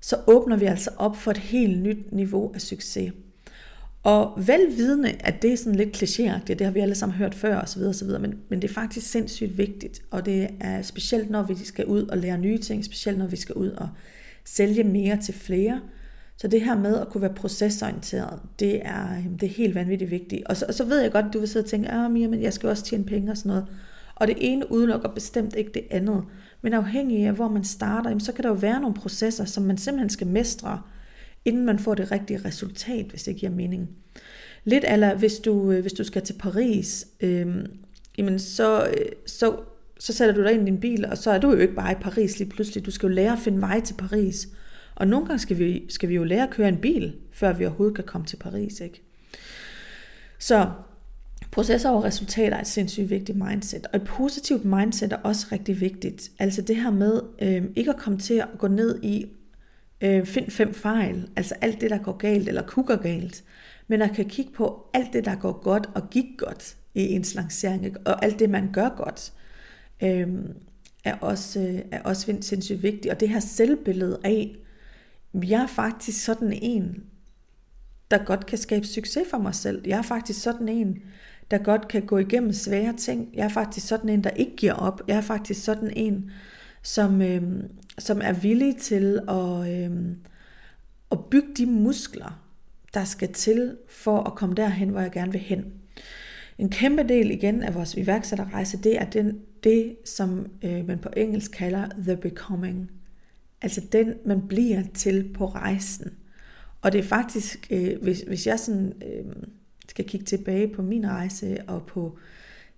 [0.00, 3.12] så åbner vi altså op for et helt nyt niveau af succes.
[4.02, 7.60] Og velvidende, at det er sådan lidt klichéagtigt, det har vi alle sammen hørt før
[7.60, 8.08] osv., osv.
[8.08, 12.02] Men, men det er faktisk sindssygt vigtigt, og det er specielt, når vi skal ud
[12.02, 13.88] og lære nye ting, specielt når vi skal ud og
[14.44, 15.80] sælge mere til flere.
[16.36, 19.08] Så det her med at kunne være procesorienteret, det er,
[19.40, 20.46] det er helt vanvittigt vigtigt.
[20.46, 22.28] Og så, og så ved jeg godt, at du vil sidde og tænke, ah, Mia,
[22.28, 23.66] men jeg skal også tjene penge og sådan noget.
[24.18, 26.24] Og det ene udelukker bestemt ikke det andet.
[26.62, 29.78] Men afhængig af, hvor man starter, så kan der jo være nogle processer, som man
[29.78, 30.82] simpelthen skal mestre,
[31.44, 33.88] inden man får det rigtige resultat, hvis det giver mening.
[34.64, 37.46] Lidt eller hvis du, øh, hvis du skal til Paris, øh,
[38.18, 39.56] jamen så, øh, så,
[39.98, 41.92] så sætter du dig ind i din bil, og så er du jo ikke bare
[41.92, 42.86] i Paris lige pludselig.
[42.86, 44.48] Du skal jo lære at finde vej til Paris.
[44.94, 47.64] Og nogle gange skal vi, skal vi jo lære at køre en bil, før vi
[47.64, 48.80] overhovedet kan komme til Paris.
[48.80, 49.02] Ikke?
[50.38, 50.70] Så
[51.50, 53.86] processer og resultater er et sindssygt vigtigt mindset.
[53.92, 56.30] Og et positivt mindset er også rigtig vigtigt.
[56.38, 59.26] Altså det her med øh, ikke at komme til at gå ned i
[60.00, 63.44] øh, find fem fejl, altså alt det, der går galt eller kunne gå galt,
[63.88, 67.34] men at kan kigge på alt det, der går godt og gik godt i ens
[67.34, 69.32] lancering, og alt det, man gør godt,
[70.02, 70.28] øh,
[71.04, 73.14] er, også, øh, er også sindssygt vigtigt.
[73.14, 74.56] Og det her selvbillede af,
[75.34, 77.04] jeg er faktisk sådan en,
[78.10, 79.82] der godt kan skabe succes for mig selv.
[79.86, 80.98] Jeg er faktisk sådan en,
[81.50, 83.28] der godt kan gå igennem svære ting.
[83.34, 85.02] Jeg er faktisk sådan en, der ikke giver op.
[85.08, 86.30] Jeg er faktisk sådan en,
[86.82, 87.42] som, øh,
[87.98, 89.90] som er villig til at, øh,
[91.12, 92.44] at bygge de muskler,
[92.94, 95.64] der skal til for at komme derhen, hvor jeg gerne vil hen.
[96.58, 101.08] En kæmpe del igen af vores iværksætterrejse, det er den, det, som øh, man på
[101.16, 102.90] engelsk kalder the becoming.
[103.62, 106.12] Altså den, man bliver til på rejsen.
[106.82, 109.24] Og det er faktisk, øh, hvis, hvis jeg sådan, øh,
[109.88, 112.18] skal kigge tilbage på min rejse og på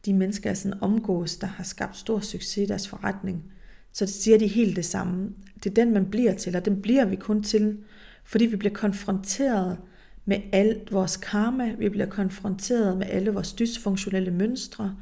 [0.05, 3.44] de mennesker, jeg sådan omgås, der har skabt stor succes i deres forretning,
[3.92, 5.31] så siger de helt det samme.
[5.64, 7.79] Det er den, man bliver til, og den bliver vi kun til,
[8.25, 9.79] fordi vi bliver konfronteret
[10.25, 14.96] med alt vores karma, vi bliver konfronteret med alle vores dysfunktionelle mønstre,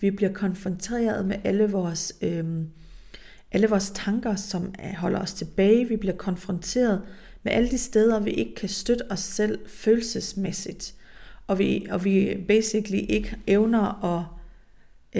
[0.00, 2.44] vi bliver konfronteret med alle vores, øh,
[3.52, 7.02] alle vores tanker, som holder os tilbage, vi bliver konfronteret
[7.42, 10.94] med alle de steder, vi ikke kan støtte os selv følelsesmæssigt
[11.48, 14.24] og vi, og vi basically ikke evner at,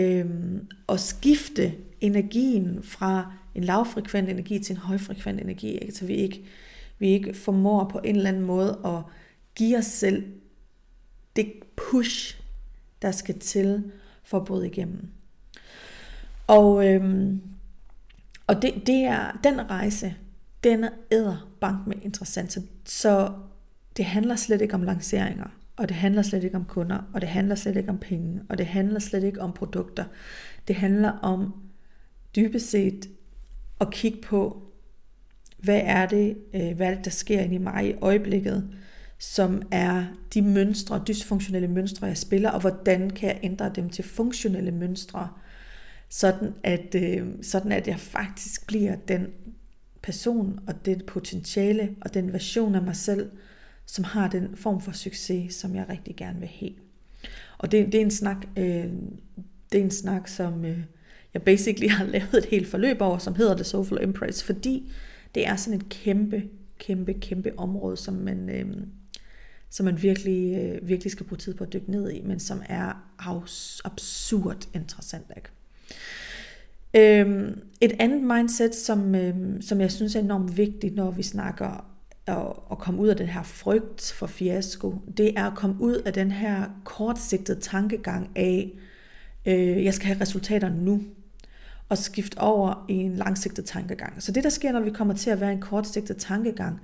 [0.03, 5.69] øhm, at skifte energien fra en lavfrekvent energi til en højfrekvent energi.
[5.69, 5.95] Ikke?
[5.95, 6.45] Så vi ikke,
[6.99, 9.03] vi ikke formår på en eller anden måde at
[9.55, 10.25] give os selv
[11.37, 12.41] det push,
[13.03, 15.09] der skal til for at bryde igennem.
[16.47, 17.41] Og, øhm,
[18.47, 20.15] og det, det er den rejse,
[20.65, 22.53] den er bank med interessant.
[22.53, 23.33] Så, så
[23.97, 25.58] det handler slet ikke om lanceringer.
[25.79, 28.59] Og det handler slet ikke om kunder, og det handler slet ikke om penge, og
[28.59, 30.05] det handler slet ikke om produkter.
[30.69, 31.55] Det handler om
[32.37, 33.09] dybest set
[33.81, 34.63] at kigge på,
[35.59, 38.71] hvad er det, øh, hvad er det der sker inde i mig i øjeblikket,
[39.19, 44.05] som er de mønstre, dysfunktionelle mønstre, jeg spiller, og hvordan kan jeg ændre dem til
[44.05, 45.29] funktionelle mønstre,
[46.09, 49.27] sådan at, øh, sådan at jeg faktisk bliver den
[50.03, 53.31] person og det potentiale og den version af mig selv,
[53.89, 56.73] som har den form for succes, som jeg rigtig gerne vil have.
[57.59, 58.87] Og det, det er en snak, øh,
[59.73, 60.79] det er en snak, som øh,
[61.35, 64.93] jeg basically har lavet et helt forløb over, som hedder The Soulful Empress, fordi
[65.35, 66.43] det er sådan et kæmpe,
[66.79, 68.67] kæmpe, kæmpe område, som man, øh,
[69.71, 72.63] som man virkelig, øh, virkelig skal bruge tid på at dykke ned i, men som
[72.69, 73.15] er
[73.85, 75.33] absurd interessant.
[75.37, 75.49] Ikke?
[76.97, 81.98] Øhm, et andet mindset, som, øhm, som jeg synes er enormt vigtigt, når vi snakker
[82.29, 85.95] at, at komme ud af den her frygt for fiasko, det er at komme ud
[85.95, 88.71] af den her kortsigtede tankegang af,
[89.47, 91.03] øh, jeg skal have resultater nu,
[91.89, 94.23] og skifte over i en langsigtet tankegang.
[94.23, 96.81] Så det, der sker, når vi kommer til at være en kortsigtet tankegang,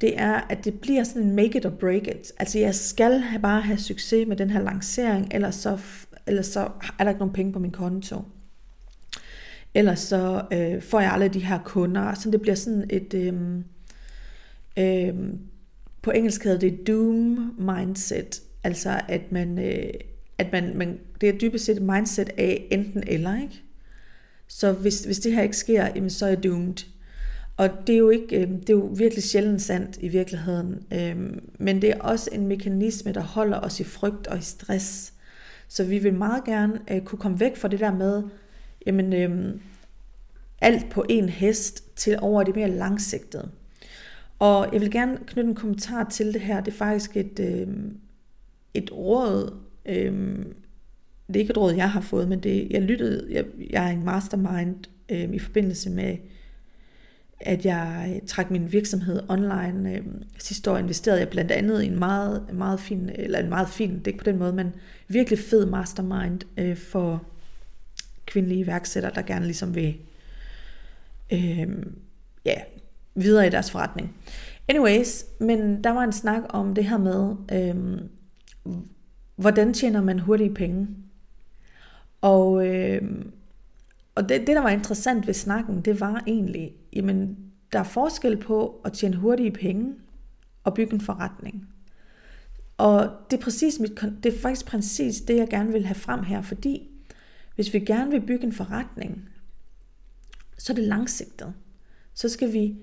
[0.00, 2.32] det er, at det bliver sådan en make it or break it.
[2.38, 5.78] Altså jeg skal have bare have succes med den her lancering, ellers så,
[6.26, 6.60] ellers så
[6.98, 8.22] er der ikke nogen penge på min konto.
[9.74, 12.14] Ellers så øh, får jeg aldrig de her kunder.
[12.14, 13.34] Så det bliver sådan et, øh,
[14.78, 15.14] øh,
[16.02, 18.42] på engelsk hedder det doom mindset.
[18.64, 19.92] Altså at man, øh,
[20.38, 23.62] at man, man, det er dybest set et mindset af enten eller, ikke?
[24.48, 26.74] Så hvis, hvis det her ikke sker, jamen, så er jeg doomed.
[27.56, 30.86] Og det er jo, ikke, øh, det er jo virkelig sjældent sandt i virkeligheden.
[30.92, 31.16] Øh,
[31.58, 35.12] men det er også en mekanisme, der holder os i frygt og i stress.
[35.68, 38.22] Så vi vil meget gerne øh, kunne komme væk fra det der med,
[38.86, 39.54] jamen, øh,
[40.60, 43.50] alt på en hest til over det mere langsigtede.
[44.40, 46.60] Og jeg vil gerne knytte en kommentar til det her.
[46.60, 47.68] Det er faktisk et, øh,
[48.74, 50.38] et råd, øh,
[51.26, 53.90] det er ikke et råd, jeg har fået, men det, jeg lyttede, jeg, jeg er
[53.90, 54.76] en mastermind
[55.08, 56.16] øh, i forbindelse med,
[57.40, 59.96] at jeg øh, trak min virksomhed online.
[59.96, 60.04] Øh,
[60.38, 63.98] sidste år investerede jeg blandt andet i en meget, meget fin, eller en meget fin,
[63.98, 64.72] det er ikke på den måde, men
[65.08, 67.22] virkelig fed mastermind øh, for
[68.26, 69.96] kvindelige iværksættere, der gerne ligesom vil
[71.32, 71.68] øh,
[72.44, 72.60] ja,
[73.14, 74.16] videre i deres forretning.
[74.68, 78.08] Anyways, men der var en snak om det her med, øhm,
[79.36, 80.88] hvordan tjener man hurtige penge?
[82.20, 83.32] Og, øhm,
[84.14, 87.36] og det, det, der var interessant ved snakken, det var egentlig, jamen,
[87.72, 89.94] der er forskel på at tjene hurtige penge
[90.64, 91.68] og bygge en forretning.
[92.76, 96.22] Og det er, præcis mit, det er faktisk præcis det, jeg gerne vil have frem
[96.22, 96.90] her, fordi
[97.54, 99.28] hvis vi gerne vil bygge en forretning,
[100.58, 101.54] så er det langsigtet.
[102.14, 102.76] Så skal vi,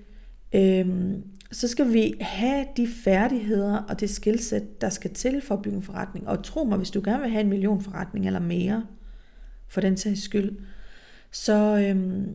[0.52, 5.62] øhm, så skal vi have de færdigheder og det skillset, der skal til for at
[5.62, 6.28] bygge en forretning.
[6.28, 8.86] Og tro mig, hvis du gerne vil have en million forretning eller mere,
[9.68, 10.58] for den sags skyld,
[11.30, 12.34] så, øhm,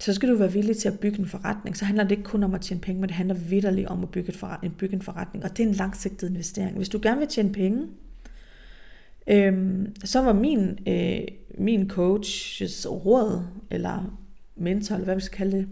[0.00, 1.76] så skal du være villig til at bygge en forretning.
[1.76, 4.10] Så handler det ikke kun om at tjene penge, men det handler vidderligt om at
[4.10, 5.44] bygge, et forretning, bygge en forretning.
[5.44, 6.76] Og det er en langsigtet investering.
[6.76, 7.86] Hvis du gerne vil tjene penge,
[9.26, 11.20] øhm, så var min, øh,
[11.58, 14.18] min coaches råd, eller
[14.56, 15.68] mentor, eller hvad vi skal kalde det,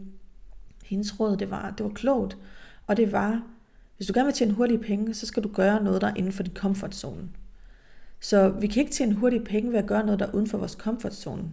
[0.84, 2.36] hendes råd, det var, det var klogt.
[2.86, 3.42] Og det var,
[3.96, 6.32] hvis du gerne vil tjene hurtige penge, så skal du gøre noget, der er inden
[6.32, 7.28] for din comfort zone.
[8.20, 10.58] Så vi kan ikke tjene hurtige penge ved at gøre noget, der er uden for
[10.58, 11.44] vores comfort zone.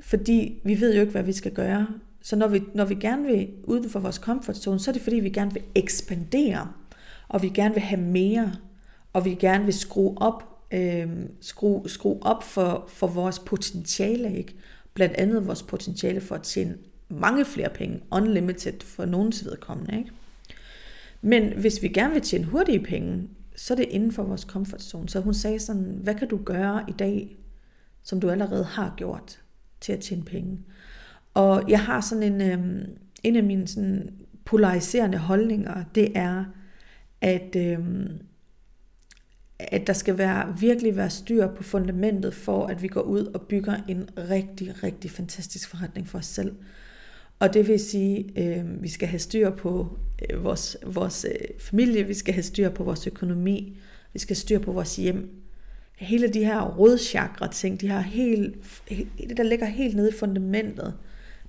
[0.00, 1.86] Fordi vi ved jo ikke, hvad vi skal gøre.
[2.22, 5.02] Så når vi, når vi gerne vil uden for vores comfort zone, så er det
[5.02, 6.72] fordi, vi gerne vil ekspandere.
[7.28, 8.52] Og vi gerne vil have mere.
[9.12, 11.08] Og vi gerne vil skrue op, øh,
[11.40, 14.36] skrue, skrue op for, for vores potentiale.
[14.36, 14.54] Ikke?
[14.94, 16.78] Blandt andet vores potentiale for at tjene
[17.20, 19.98] mange flere penge, unlimited for nogens vedkommende.
[19.98, 20.10] Ikke?
[21.22, 24.82] Men hvis vi gerne vil tjene hurtige penge, så er det inden for vores comfort
[24.82, 25.08] zone.
[25.08, 27.36] Så hun sagde sådan, hvad kan du gøre i dag,
[28.02, 29.40] som du allerede har gjort
[29.80, 30.58] til at tjene penge?
[31.34, 32.88] Og jeg har sådan en, øh,
[33.22, 34.10] en af mine sådan
[34.44, 36.44] polariserende holdninger, det er,
[37.20, 37.78] at, øh,
[39.58, 43.42] at der skal være virkelig være styr på fundamentet for, at vi går ud og
[43.42, 46.54] bygger en rigtig, rigtig fantastisk forretning for os selv.
[47.42, 49.98] Og det vil sige, øh, vi skal have styr på
[50.30, 53.76] øh, vores, vores øh, familie, vi skal have styr på vores økonomi,
[54.12, 55.42] vi skal have styr på vores hjem.
[55.96, 58.56] Hele de her rødchakra ting, de har helt,
[59.28, 60.94] det der ligger helt nede i fundamentet,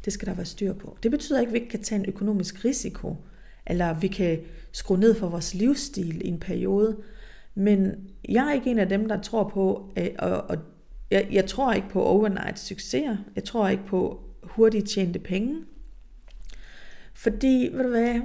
[0.05, 0.97] det skal der være styr på.
[1.03, 3.15] Det betyder ikke, at vi ikke kan tage en økonomisk risiko,
[3.67, 4.39] eller vi kan
[4.71, 6.97] skrue ned for vores livsstil i en periode.
[7.55, 7.91] Men
[8.29, 10.57] jeg er ikke en af dem, der tror på, øh, og, og
[11.11, 13.17] jeg, jeg tror ikke på overnight succeser.
[13.35, 15.55] Jeg tror ikke på hurtigt tjente penge.
[17.13, 18.21] Fordi, ved du hvad,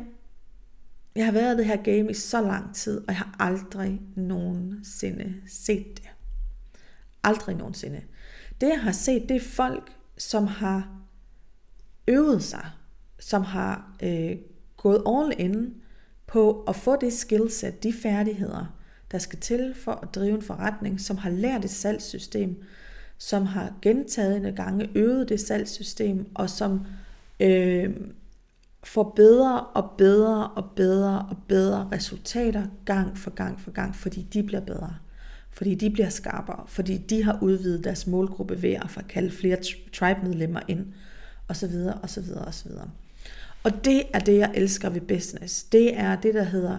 [1.14, 4.00] jeg har været i det her game i så lang tid, og jeg har aldrig
[4.16, 6.08] nogensinde set det.
[7.24, 8.02] Aldrig nogensinde.
[8.60, 10.98] Det jeg har set, det er folk, som har
[12.08, 12.66] øvet sig,
[13.18, 14.36] som har øh,
[14.76, 15.74] gået all in
[16.26, 18.78] på at få det skillset, de færdigheder,
[19.12, 22.62] der skal til for at drive en forretning, som har lært et salgssystem,
[23.18, 26.86] som har gentaget en gange øvet det salgssystem, og som
[27.40, 27.96] øh,
[28.88, 34.22] får bedre og bedre og bedre og bedre resultater gang for gang for gang, fordi
[34.32, 34.94] de bliver bedre.
[35.50, 39.56] Fordi de bliver skarpere, fordi de har udvidet deres målgruppe ved at få kalde flere
[39.92, 40.86] tribe-medlemmer ind,
[41.48, 42.90] og så videre, og så videre, og så videre.
[43.62, 45.64] Og det er det, jeg elsker ved business.
[45.64, 46.76] Det er det, der hedder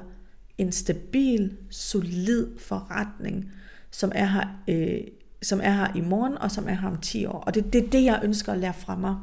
[0.57, 3.51] en stabil, solid forretning,
[3.91, 5.01] som er her, øh,
[5.41, 7.39] som er her i morgen, og som er her om 10 år.
[7.39, 9.15] Og det, det er det, jeg ønsker at lære fra mig.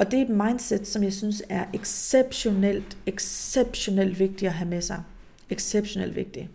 [0.00, 4.80] Og det er et mindset, som jeg synes er exceptionelt, exceptionelt vigtigt at have med
[4.80, 5.02] sig.
[5.50, 6.48] Exceptionelt vigtigt.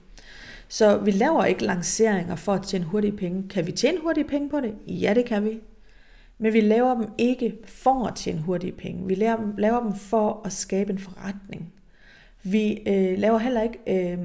[0.67, 3.49] Så vi laver ikke lanceringer for at tjene hurtige penge.
[3.49, 4.73] Kan vi tjene hurtige penge på det?
[4.87, 5.59] Ja, det kan vi.
[6.37, 9.07] Men vi laver dem ikke for at tjene hurtige penge.
[9.07, 11.73] Vi laver dem, laver dem for at skabe en forretning.
[12.43, 13.79] Vi øh, laver heller ikke...
[13.87, 14.19] Øh,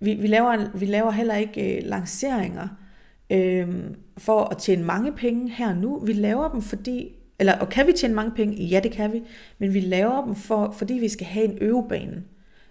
[0.00, 2.68] vi, vi, laver, vi laver heller ikke øh, lanceringer
[3.30, 3.68] øh,
[4.18, 5.98] for at tjene mange penge her nu.
[5.98, 8.64] Vi laver dem, fordi eller, og kan vi tjene mange penge?
[8.64, 9.22] Ja, det kan vi.
[9.58, 12.22] Men vi laver dem, for, fordi vi skal have en øvebane.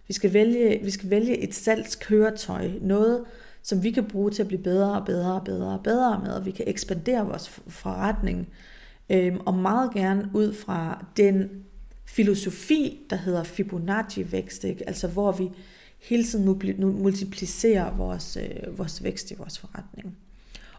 [0.07, 2.69] Vi skal vælge, vi skal vælge et salgskøretøj.
[2.81, 3.23] Noget,
[3.61, 6.31] som vi kan bruge til at blive bedre og bedre og bedre og bedre med.
[6.31, 8.47] Og vi kan ekspandere vores forretning.
[9.09, 11.49] Øhm, og meget gerne ud fra den
[12.05, 14.63] filosofi, der hedder Fibonacci-vækst.
[14.63, 14.87] Ikke?
[14.87, 15.49] Altså hvor vi
[15.99, 16.45] hele tiden
[17.01, 20.17] multiplicerer vores, øh, vores vækst i vores forretning.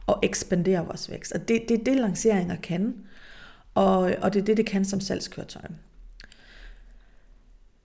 [0.06, 1.32] Og ekspanderer vores vækst.
[1.32, 2.94] Og det, det er det, lanceringer kan.
[3.74, 5.62] Og, og det er det, det kan som salgskøretøj.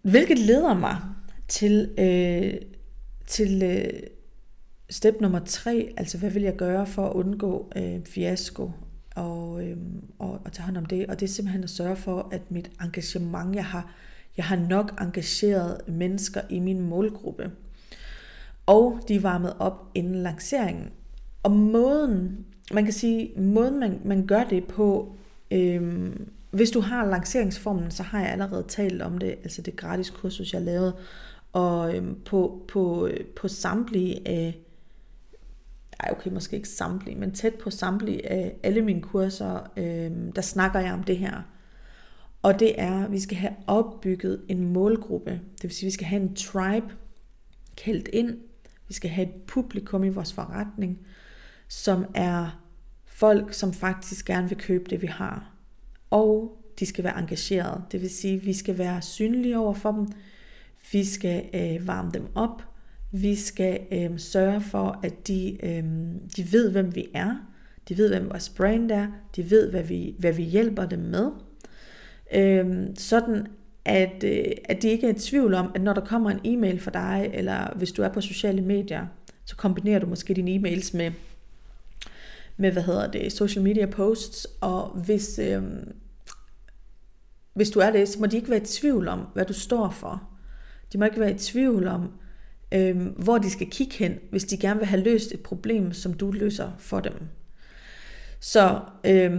[0.01, 0.97] Hvilket leder mig
[1.47, 2.53] til, øh,
[3.27, 3.99] til øh,
[4.89, 8.71] step nummer tre, altså hvad vil jeg gøre for at undgå øh, fiasko
[9.15, 9.77] og, øh,
[10.19, 11.05] og, og tage hånd om det.
[11.07, 13.93] Og det er simpelthen at sørge for, at mit engagement, jeg har,
[14.37, 17.51] jeg har nok engageret mennesker i min målgruppe.
[18.65, 20.89] Og de er varmet op inden lanceringen.
[21.43, 25.16] Og måden, man kan sige, måden man, man gør det på,
[25.51, 30.09] Øhm, hvis du har lanceringsformen, så har jeg allerede talt om det, altså det gratis
[30.09, 30.95] kursus, jeg lavede,
[31.53, 34.59] og øhm, på, på, på samtlige af,
[35.99, 40.41] ej okay, måske ikke samtlige, men tæt på samtlige af alle mine kurser, øhm, der
[40.41, 41.41] snakker jeg om det her.
[42.41, 45.31] Og det er, at vi skal have opbygget en målgruppe.
[45.31, 46.87] Det vil sige, at vi skal have en tribe
[47.77, 48.37] kaldt ind.
[48.87, 50.99] Vi skal have et publikum i vores forretning,
[51.67, 52.66] som er
[53.19, 55.51] folk, som faktisk gerne vil købe det, vi har.
[56.09, 57.81] Og de skal være engagerede.
[57.91, 60.07] Det vil sige, at vi skal være synlige over for dem.
[60.91, 62.63] Vi skal øh, varme dem op.
[63.11, 65.83] Vi skal øh, sørge for, at de, øh,
[66.37, 67.35] de ved, hvem vi er.
[67.89, 69.07] De ved, hvem vores brand er.
[69.35, 71.31] De ved, hvad vi, hvad vi hjælper dem med.
[72.35, 73.47] Øh, sådan
[73.85, 76.79] at, øh, at de ikke er i tvivl om, at når der kommer en e-mail
[76.79, 79.05] fra dig, eller hvis du er på sociale medier,
[79.45, 81.11] så kombinerer du måske dine e-mails med
[82.57, 85.63] med, hvad hedder det, social media posts, og hvis, øh,
[87.53, 89.89] hvis du er det, så må de ikke være i tvivl om, hvad du står
[89.89, 90.23] for.
[90.93, 92.11] De må ikke være i tvivl om,
[92.71, 96.13] øh, hvor de skal kigge hen, hvis de gerne vil have løst et problem, som
[96.13, 97.13] du løser for dem.
[98.39, 99.31] Så øh,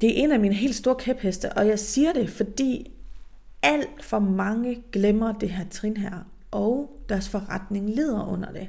[0.00, 2.90] det er en af mine helt store kæpheste, og jeg siger det, fordi
[3.62, 8.68] alt for mange glemmer det her trin her, og deres forretning lider under det.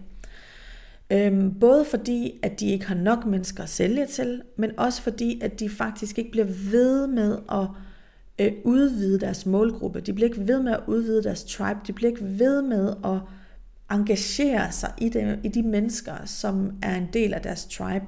[1.10, 5.41] Øhm, både fordi, at de ikke har nok mennesker at sælge til, men også fordi,
[5.41, 7.68] at de faktisk ikke bliver ved med at
[8.39, 10.00] øh, udvide deres målgruppe.
[10.00, 11.80] De bliver ikke ved med at udvide deres tribe.
[11.88, 13.20] De bliver ikke ved med at
[13.91, 18.06] engagere sig i de, i de mennesker, som er en del af deres tribe.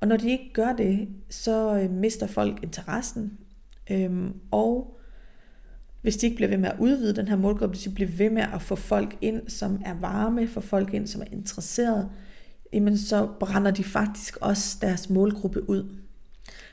[0.00, 3.38] Og når de ikke gør det, så øh, mister folk interessen.
[3.90, 4.98] Øhm, og
[6.02, 8.30] hvis de ikke bliver ved med at udvide den her målgruppe, hvis de bliver ved
[8.30, 12.08] med at få folk ind, som er varme, få folk ind, som er interesserede,
[12.72, 15.94] jamen så brænder de faktisk også deres målgruppe ud.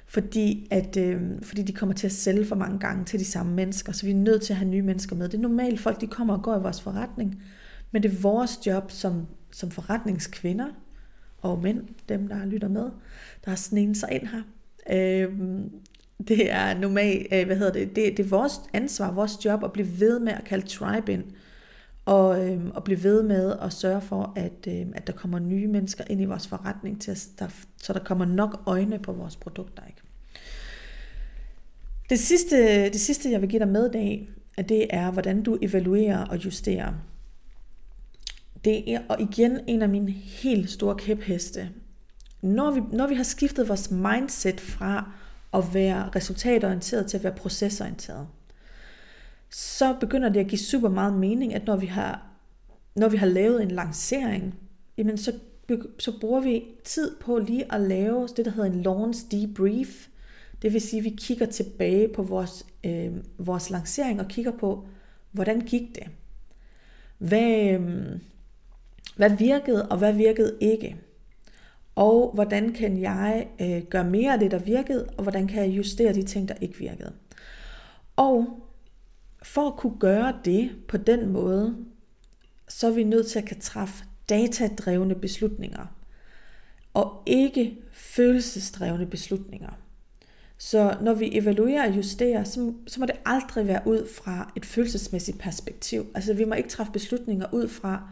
[0.07, 3.53] Fordi, at, øh, fordi de kommer til at sælge for mange gange til de samme
[3.53, 5.29] mennesker, så vi er nødt til at have nye mennesker med.
[5.29, 7.43] Det er normalt, folk de kommer og går i vores forretning,
[7.91, 10.67] men det er vores job som, som forretningskvinder
[11.41, 12.83] og mænd, dem der lytter med,
[13.45, 14.41] der har sneget sig ind her.
[14.91, 15.39] Øh,
[16.27, 19.73] det er normalt, øh, hvad hedder det, det, det er vores ansvar, vores job at
[19.73, 21.23] blive ved med at kalde tribe ind
[22.05, 25.67] og, øhm, og blive ved med at sørge for, at, øhm, at der kommer nye
[25.67, 29.35] mennesker ind i vores forretning, til at, der, så der kommer nok øjne på vores
[29.35, 29.83] produkter.
[29.87, 30.01] Ikke?
[32.09, 34.29] Det, sidste, det sidste, jeg vil give dig med i dag,
[34.69, 36.93] det er, hvordan du evaluerer og justerer.
[38.65, 41.69] Det er og igen en af mine helt store kæpheste.
[42.41, 45.11] Når vi, når vi har skiftet vores mindset fra
[45.53, 48.27] at være resultatorienteret til at være procesorienteret,
[49.57, 52.27] så begynder det at give super meget mening, at når vi har,
[52.95, 54.55] når vi har lavet en lancering,
[54.97, 55.33] jamen så,
[55.99, 60.07] så bruger vi tid på lige at lave det, der hedder en launch debrief.
[60.61, 64.87] Det vil sige, at vi kigger tilbage på vores, øh, vores lancering og kigger på,
[65.31, 66.07] hvordan gik det?
[67.17, 68.09] Hvad, øh,
[69.15, 70.95] hvad virkede, og hvad virkede ikke?
[71.95, 75.77] Og hvordan kan jeg øh, gøre mere af det, der virkede, og hvordan kan jeg
[75.77, 77.13] justere de ting, der ikke virkede?
[78.15, 78.64] Og
[79.45, 81.75] for at kunne gøre det på den måde,
[82.67, 85.85] så er vi nødt til at kan træffe datadrevne beslutninger,
[86.93, 89.69] og ikke følelsesdrevne beslutninger.
[90.57, 94.65] Så når vi evaluerer og justerer, så, så må det aldrig være ud fra et
[94.65, 96.05] følelsesmæssigt perspektiv.
[96.15, 98.09] Altså vi må ikke træffe beslutninger ud fra,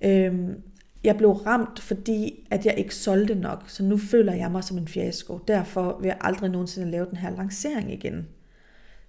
[0.00, 0.62] øhm,
[1.04, 4.78] jeg blev ramt, fordi at jeg ikke solgte nok, så nu føler jeg mig som
[4.78, 5.38] en fiasko.
[5.48, 8.28] Derfor vil jeg aldrig nogensinde lave den her lancering igen.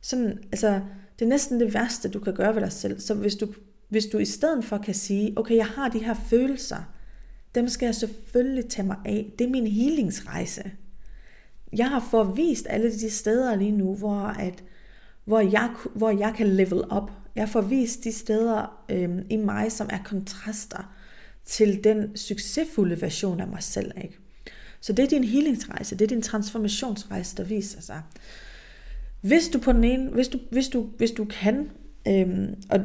[0.01, 0.82] Sådan, altså,
[1.20, 2.99] det er næsten det værste, du kan gøre ved dig selv.
[2.99, 3.47] Så hvis du,
[3.89, 6.93] hvis du i stedet for kan sige, okay, jeg har de her følelser,
[7.55, 9.34] dem skal jeg selvfølgelig tage mig af.
[9.39, 10.72] Det er min healingsrejse.
[11.78, 14.64] Jeg har forvist alle de steder lige nu, hvor, at,
[15.26, 17.11] hvor, jeg, hvor jeg kan level up.
[17.36, 20.93] Jeg får vist de steder øhm, i mig, som er kontraster
[21.45, 23.91] til den succesfulde version af mig selv.
[24.03, 24.18] Ikke?
[24.80, 28.01] Så det er din healingsrejse, det er din transformationsrejse, der viser sig.
[29.24, 31.69] Hvis du på den ene, hvis du, hvis du, hvis du kan,
[32.07, 32.80] øhm, og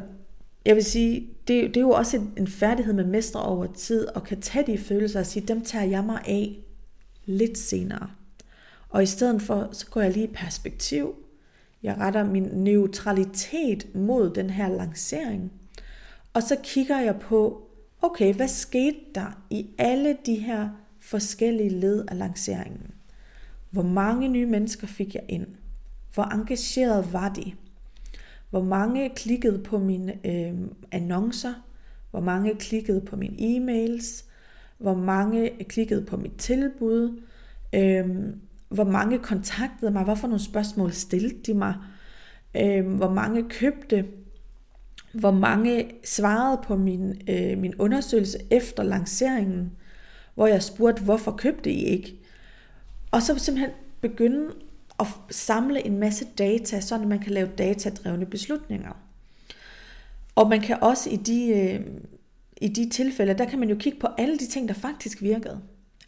[0.65, 4.07] jeg vil sige, det, det er jo også en, en færdighed, man mestrer over tid,
[4.07, 6.57] og kan tage de følelser og sige, dem tager jeg mig af
[7.25, 8.09] lidt senere.
[8.89, 11.15] Og i stedet for, så går jeg lige i perspektiv.
[11.83, 15.51] Jeg retter min neutralitet mod den her lancering.
[16.33, 17.69] Og så kigger jeg på,
[18.01, 20.69] okay, hvad skete der i alle de her
[20.99, 22.91] forskellige led af lanceringen?
[23.71, 25.47] Hvor mange nye mennesker fik jeg ind?
[26.13, 27.53] Hvor engageret var de?
[28.49, 30.53] Hvor mange klikkede på mine øh,
[30.91, 31.53] annoncer?
[32.11, 34.25] Hvor mange klikkede på mine e-mails?
[34.77, 37.21] Hvor mange klikkede på mit tilbud?
[37.73, 38.07] Øh,
[38.69, 40.03] hvor mange kontaktede mig?
[40.03, 41.75] Hvorfor nogle spørgsmål stillede de mig?
[42.57, 44.05] Øh, hvor mange købte?
[45.13, 49.71] Hvor mange svarede på min, øh, min undersøgelse efter lanceringen?
[50.35, 52.15] Hvor jeg spurgte, hvorfor købte I ikke?
[53.11, 54.49] Og så simpelthen begynde
[54.99, 58.93] og samle en masse data, så man kan lave datadrevne beslutninger.
[60.35, 61.79] Og man kan også i de, øh,
[62.61, 65.61] i de tilfælde, der kan man jo kigge på alle de ting, der faktisk virkede.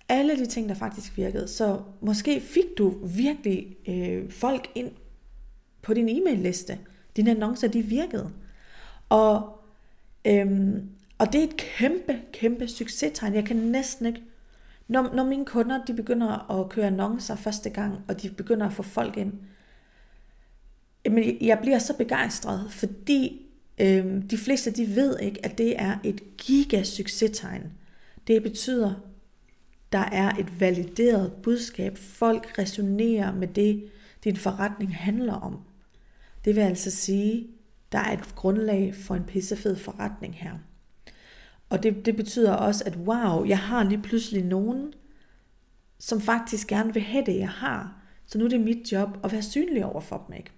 [0.09, 1.47] Alle de ting, der faktisk virkede.
[1.47, 4.91] Så måske fik du virkelig øh, folk ind
[5.81, 6.77] på din e-mail-liste.
[7.15, 8.31] Dine annoncer, de virkede.
[9.09, 9.59] Og,
[10.25, 13.33] øhm, og det er et kæmpe, kæmpe succestegn.
[13.33, 14.21] Jeg kan næsten ikke
[14.91, 18.73] når, når mine kunder de begynder at køre annoncer første gang, og de begynder at
[18.73, 19.33] få folk ind,
[21.05, 23.41] jamen jeg bliver så begejstret, fordi
[23.81, 27.63] øh, de fleste de ved ikke, at det er et gigasuccestegn.
[28.27, 28.93] Det betyder,
[29.91, 31.97] der er et valideret budskab.
[31.97, 33.83] Folk resonerer med det,
[34.23, 35.59] din forretning handler om.
[36.45, 37.47] Det vil altså sige,
[37.91, 40.53] der er et grundlag for en pissefed forretning her.
[41.71, 44.93] Og det, det betyder også, at wow, jeg har lige pludselig nogen,
[45.99, 47.93] som faktisk gerne vil have det, jeg har.
[48.25, 50.35] Så nu er det mit job at være synlig over for dem.
[50.35, 50.51] Ikke?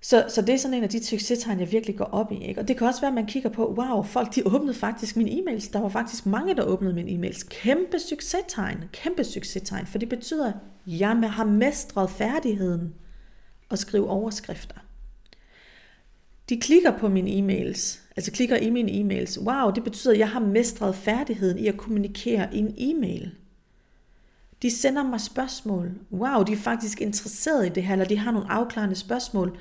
[0.00, 2.44] Så, så det er sådan en af de succestegn, jeg virkelig går op i.
[2.44, 2.60] Ikke?
[2.60, 5.30] Og det kan også være, at man kigger på, wow, folk de åbnede faktisk mine
[5.30, 5.72] e-mails.
[5.72, 7.48] Der var faktisk mange, der åbnede mine e-mails.
[7.48, 10.56] Kæmpe succestegn, kæmpe succestegn, for det betyder, at
[10.86, 12.94] jeg har mestret færdigheden
[13.70, 14.76] at skrive overskrifter.
[16.48, 19.40] De klikker på mine e-mails, altså klikker i mine e-mails.
[19.40, 23.34] Wow, det betyder, at jeg har mestret færdigheden i at kommunikere i en e-mail.
[24.62, 25.92] De sender mig spørgsmål.
[26.12, 29.58] Wow, de er faktisk interesseret i det her, eller de har nogle afklarende spørgsmål,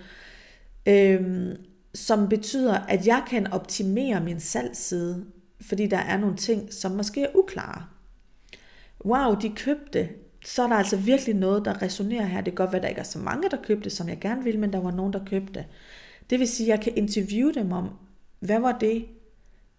[0.85, 1.55] øhm,
[1.93, 5.25] som betyder, at jeg kan optimere min salgsside,
[5.61, 7.83] fordi der er nogle ting, som måske er uklare.
[9.05, 10.09] Wow, de købte.
[10.45, 12.41] Så er der altså virkelig noget, der resonerer her.
[12.41, 14.43] Det kan godt være, at der ikke er så mange, der købte, som jeg gerne
[14.43, 15.65] vil, men der var nogen, der købte.
[16.29, 17.89] Det vil sige, at jeg kan interviewe dem om,
[18.43, 19.05] hvad var det,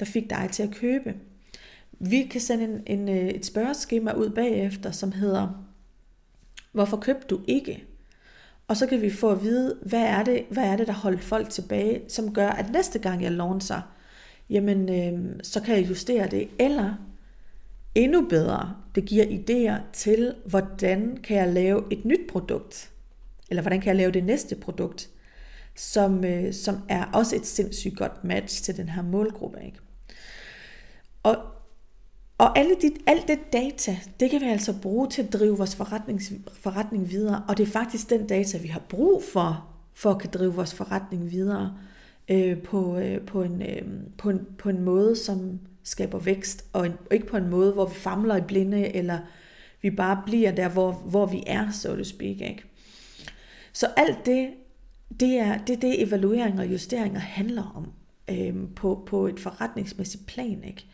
[0.00, 1.14] der fik dig til at købe?
[1.98, 5.66] Vi kan sende en, en, øh, et spørgeskema ud bagefter, som hedder,
[6.72, 7.84] hvorfor købte du ikke?
[8.68, 11.18] Og så kan vi få at vide, hvad er det, hvad er det der holder
[11.18, 13.80] folk tilbage, som gør, at næste gang jeg launcher,
[14.50, 16.48] jamen øh, så kan jeg justere det.
[16.58, 16.94] Eller
[17.94, 22.90] endnu bedre, det giver idéer til, hvordan kan jeg lave et nyt produkt,
[23.50, 25.10] eller hvordan kan jeg lave det næste produkt,
[25.76, 29.58] som, øh, som er også et sindssygt godt match til den her målgruppe.
[29.64, 29.78] Ikke?
[31.22, 31.36] Og,
[32.38, 35.76] og alle de, alt det data, det kan vi altså bruge til at drive vores
[35.76, 36.20] forretning,
[36.52, 40.30] forretning videre, og det er faktisk den data, vi har brug for, for at kan
[40.30, 41.78] drive vores forretning videre
[42.28, 43.82] øh, på, øh, på, en, øh,
[44.18, 47.72] på, en, på en måde, som skaber vækst, og, en, og ikke på en måde,
[47.72, 49.18] hvor vi famler i blinde, eller
[49.82, 52.40] vi bare bliver der, hvor, hvor vi er, så to speak.
[52.40, 52.64] Ikke?
[53.72, 54.50] Så alt det,
[55.20, 57.92] det er det, det evaluering og justeringer handler om
[58.30, 60.64] øh, på, på et forretningsmæssigt plan.
[60.64, 60.86] Ikke?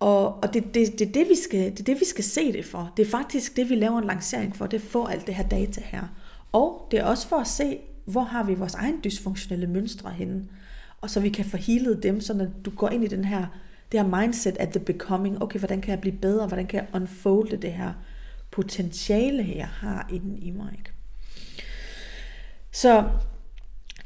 [0.00, 2.64] Og, og det, det, det, det, vi skal, det er det, vi skal se det
[2.64, 2.92] for.
[2.96, 4.66] Det er faktisk det, vi laver en lancering for.
[4.66, 6.02] Det får alt det her data her.
[6.52, 10.48] Og det er også for at se, hvor har vi vores egen dysfunktionelle mønstre henne.
[11.00, 13.46] Og så vi kan få healet dem, så når du går ind i den her,
[13.92, 15.42] det her mindset at the becoming.
[15.42, 16.46] Okay, hvordan kan jeg blive bedre?
[16.46, 17.92] Hvordan kan jeg unfolde det her
[18.50, 20.74] potentiale, jeg har inden i mig?
[20.78, 20.90] Ikke?
[22.72, 23.04] Så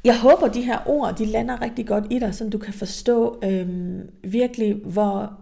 [0.05, 3.41] jeg håber, de her ord, de lander rigtig godt i dig, så du kan forstå
[3.45, 5.39] øhm, virkelig, hvor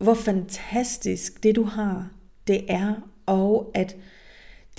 [0.00, 2.10] hvor fantastisk det du har,
[2.46, 2.94] det er,
[3.26, 3.96] og at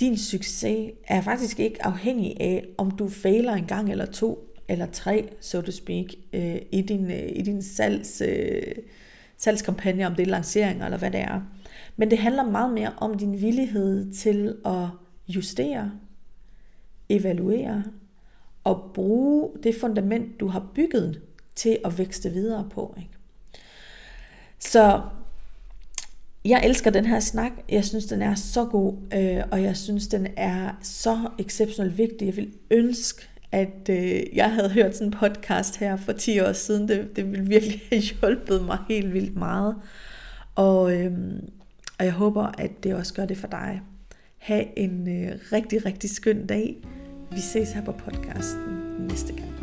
[0.00, 4.86] din succes er faktisk ikke afhængig af, om du fejler en gang eller to eller
[4.86, 8.62] tre, so to speak, øh, i din, øh, i din salgs, øh,
[9.36, 11.40] salgskampagne, om det er lanceringer eller hvad det er.
[11.96, 14.86] Men det handler meget mere om din villighed til at
[15.28, 15.92] justere,
[17.08, 17.84] evaluere
[18.64, 21.20] og bruge det fundament, du har bygget
[21.54, 22.94] til at vækste videre på.
[22.98, 23.10] Ikke?
[24.58, 25.00] Så
[26.44, 27.52] jeg elsker den her snak.
[27.68, 32.26] Jeg synes, den er så god, øh, og jeg synes, den er så exceptionelt vigtig.
[32.26, 36.52] Jeg vil ønske, at øh, jeg havde hørt sådan en podcast her for 10 år
[36.52, 36.88] siden.
[36.88, 39.76] Det, det ville virkelig have hjulpet mig helt vildt meget.
[40.54, 41.12] Og, øh,
[41.98, 43.80] og jeg håber, at det også gør det for dig.
[44.38, 46.76] Ha' en øh, rigtig, rigtig skøn dag.
[47.34, 49.61] Vi ses her på podcasten næste gang.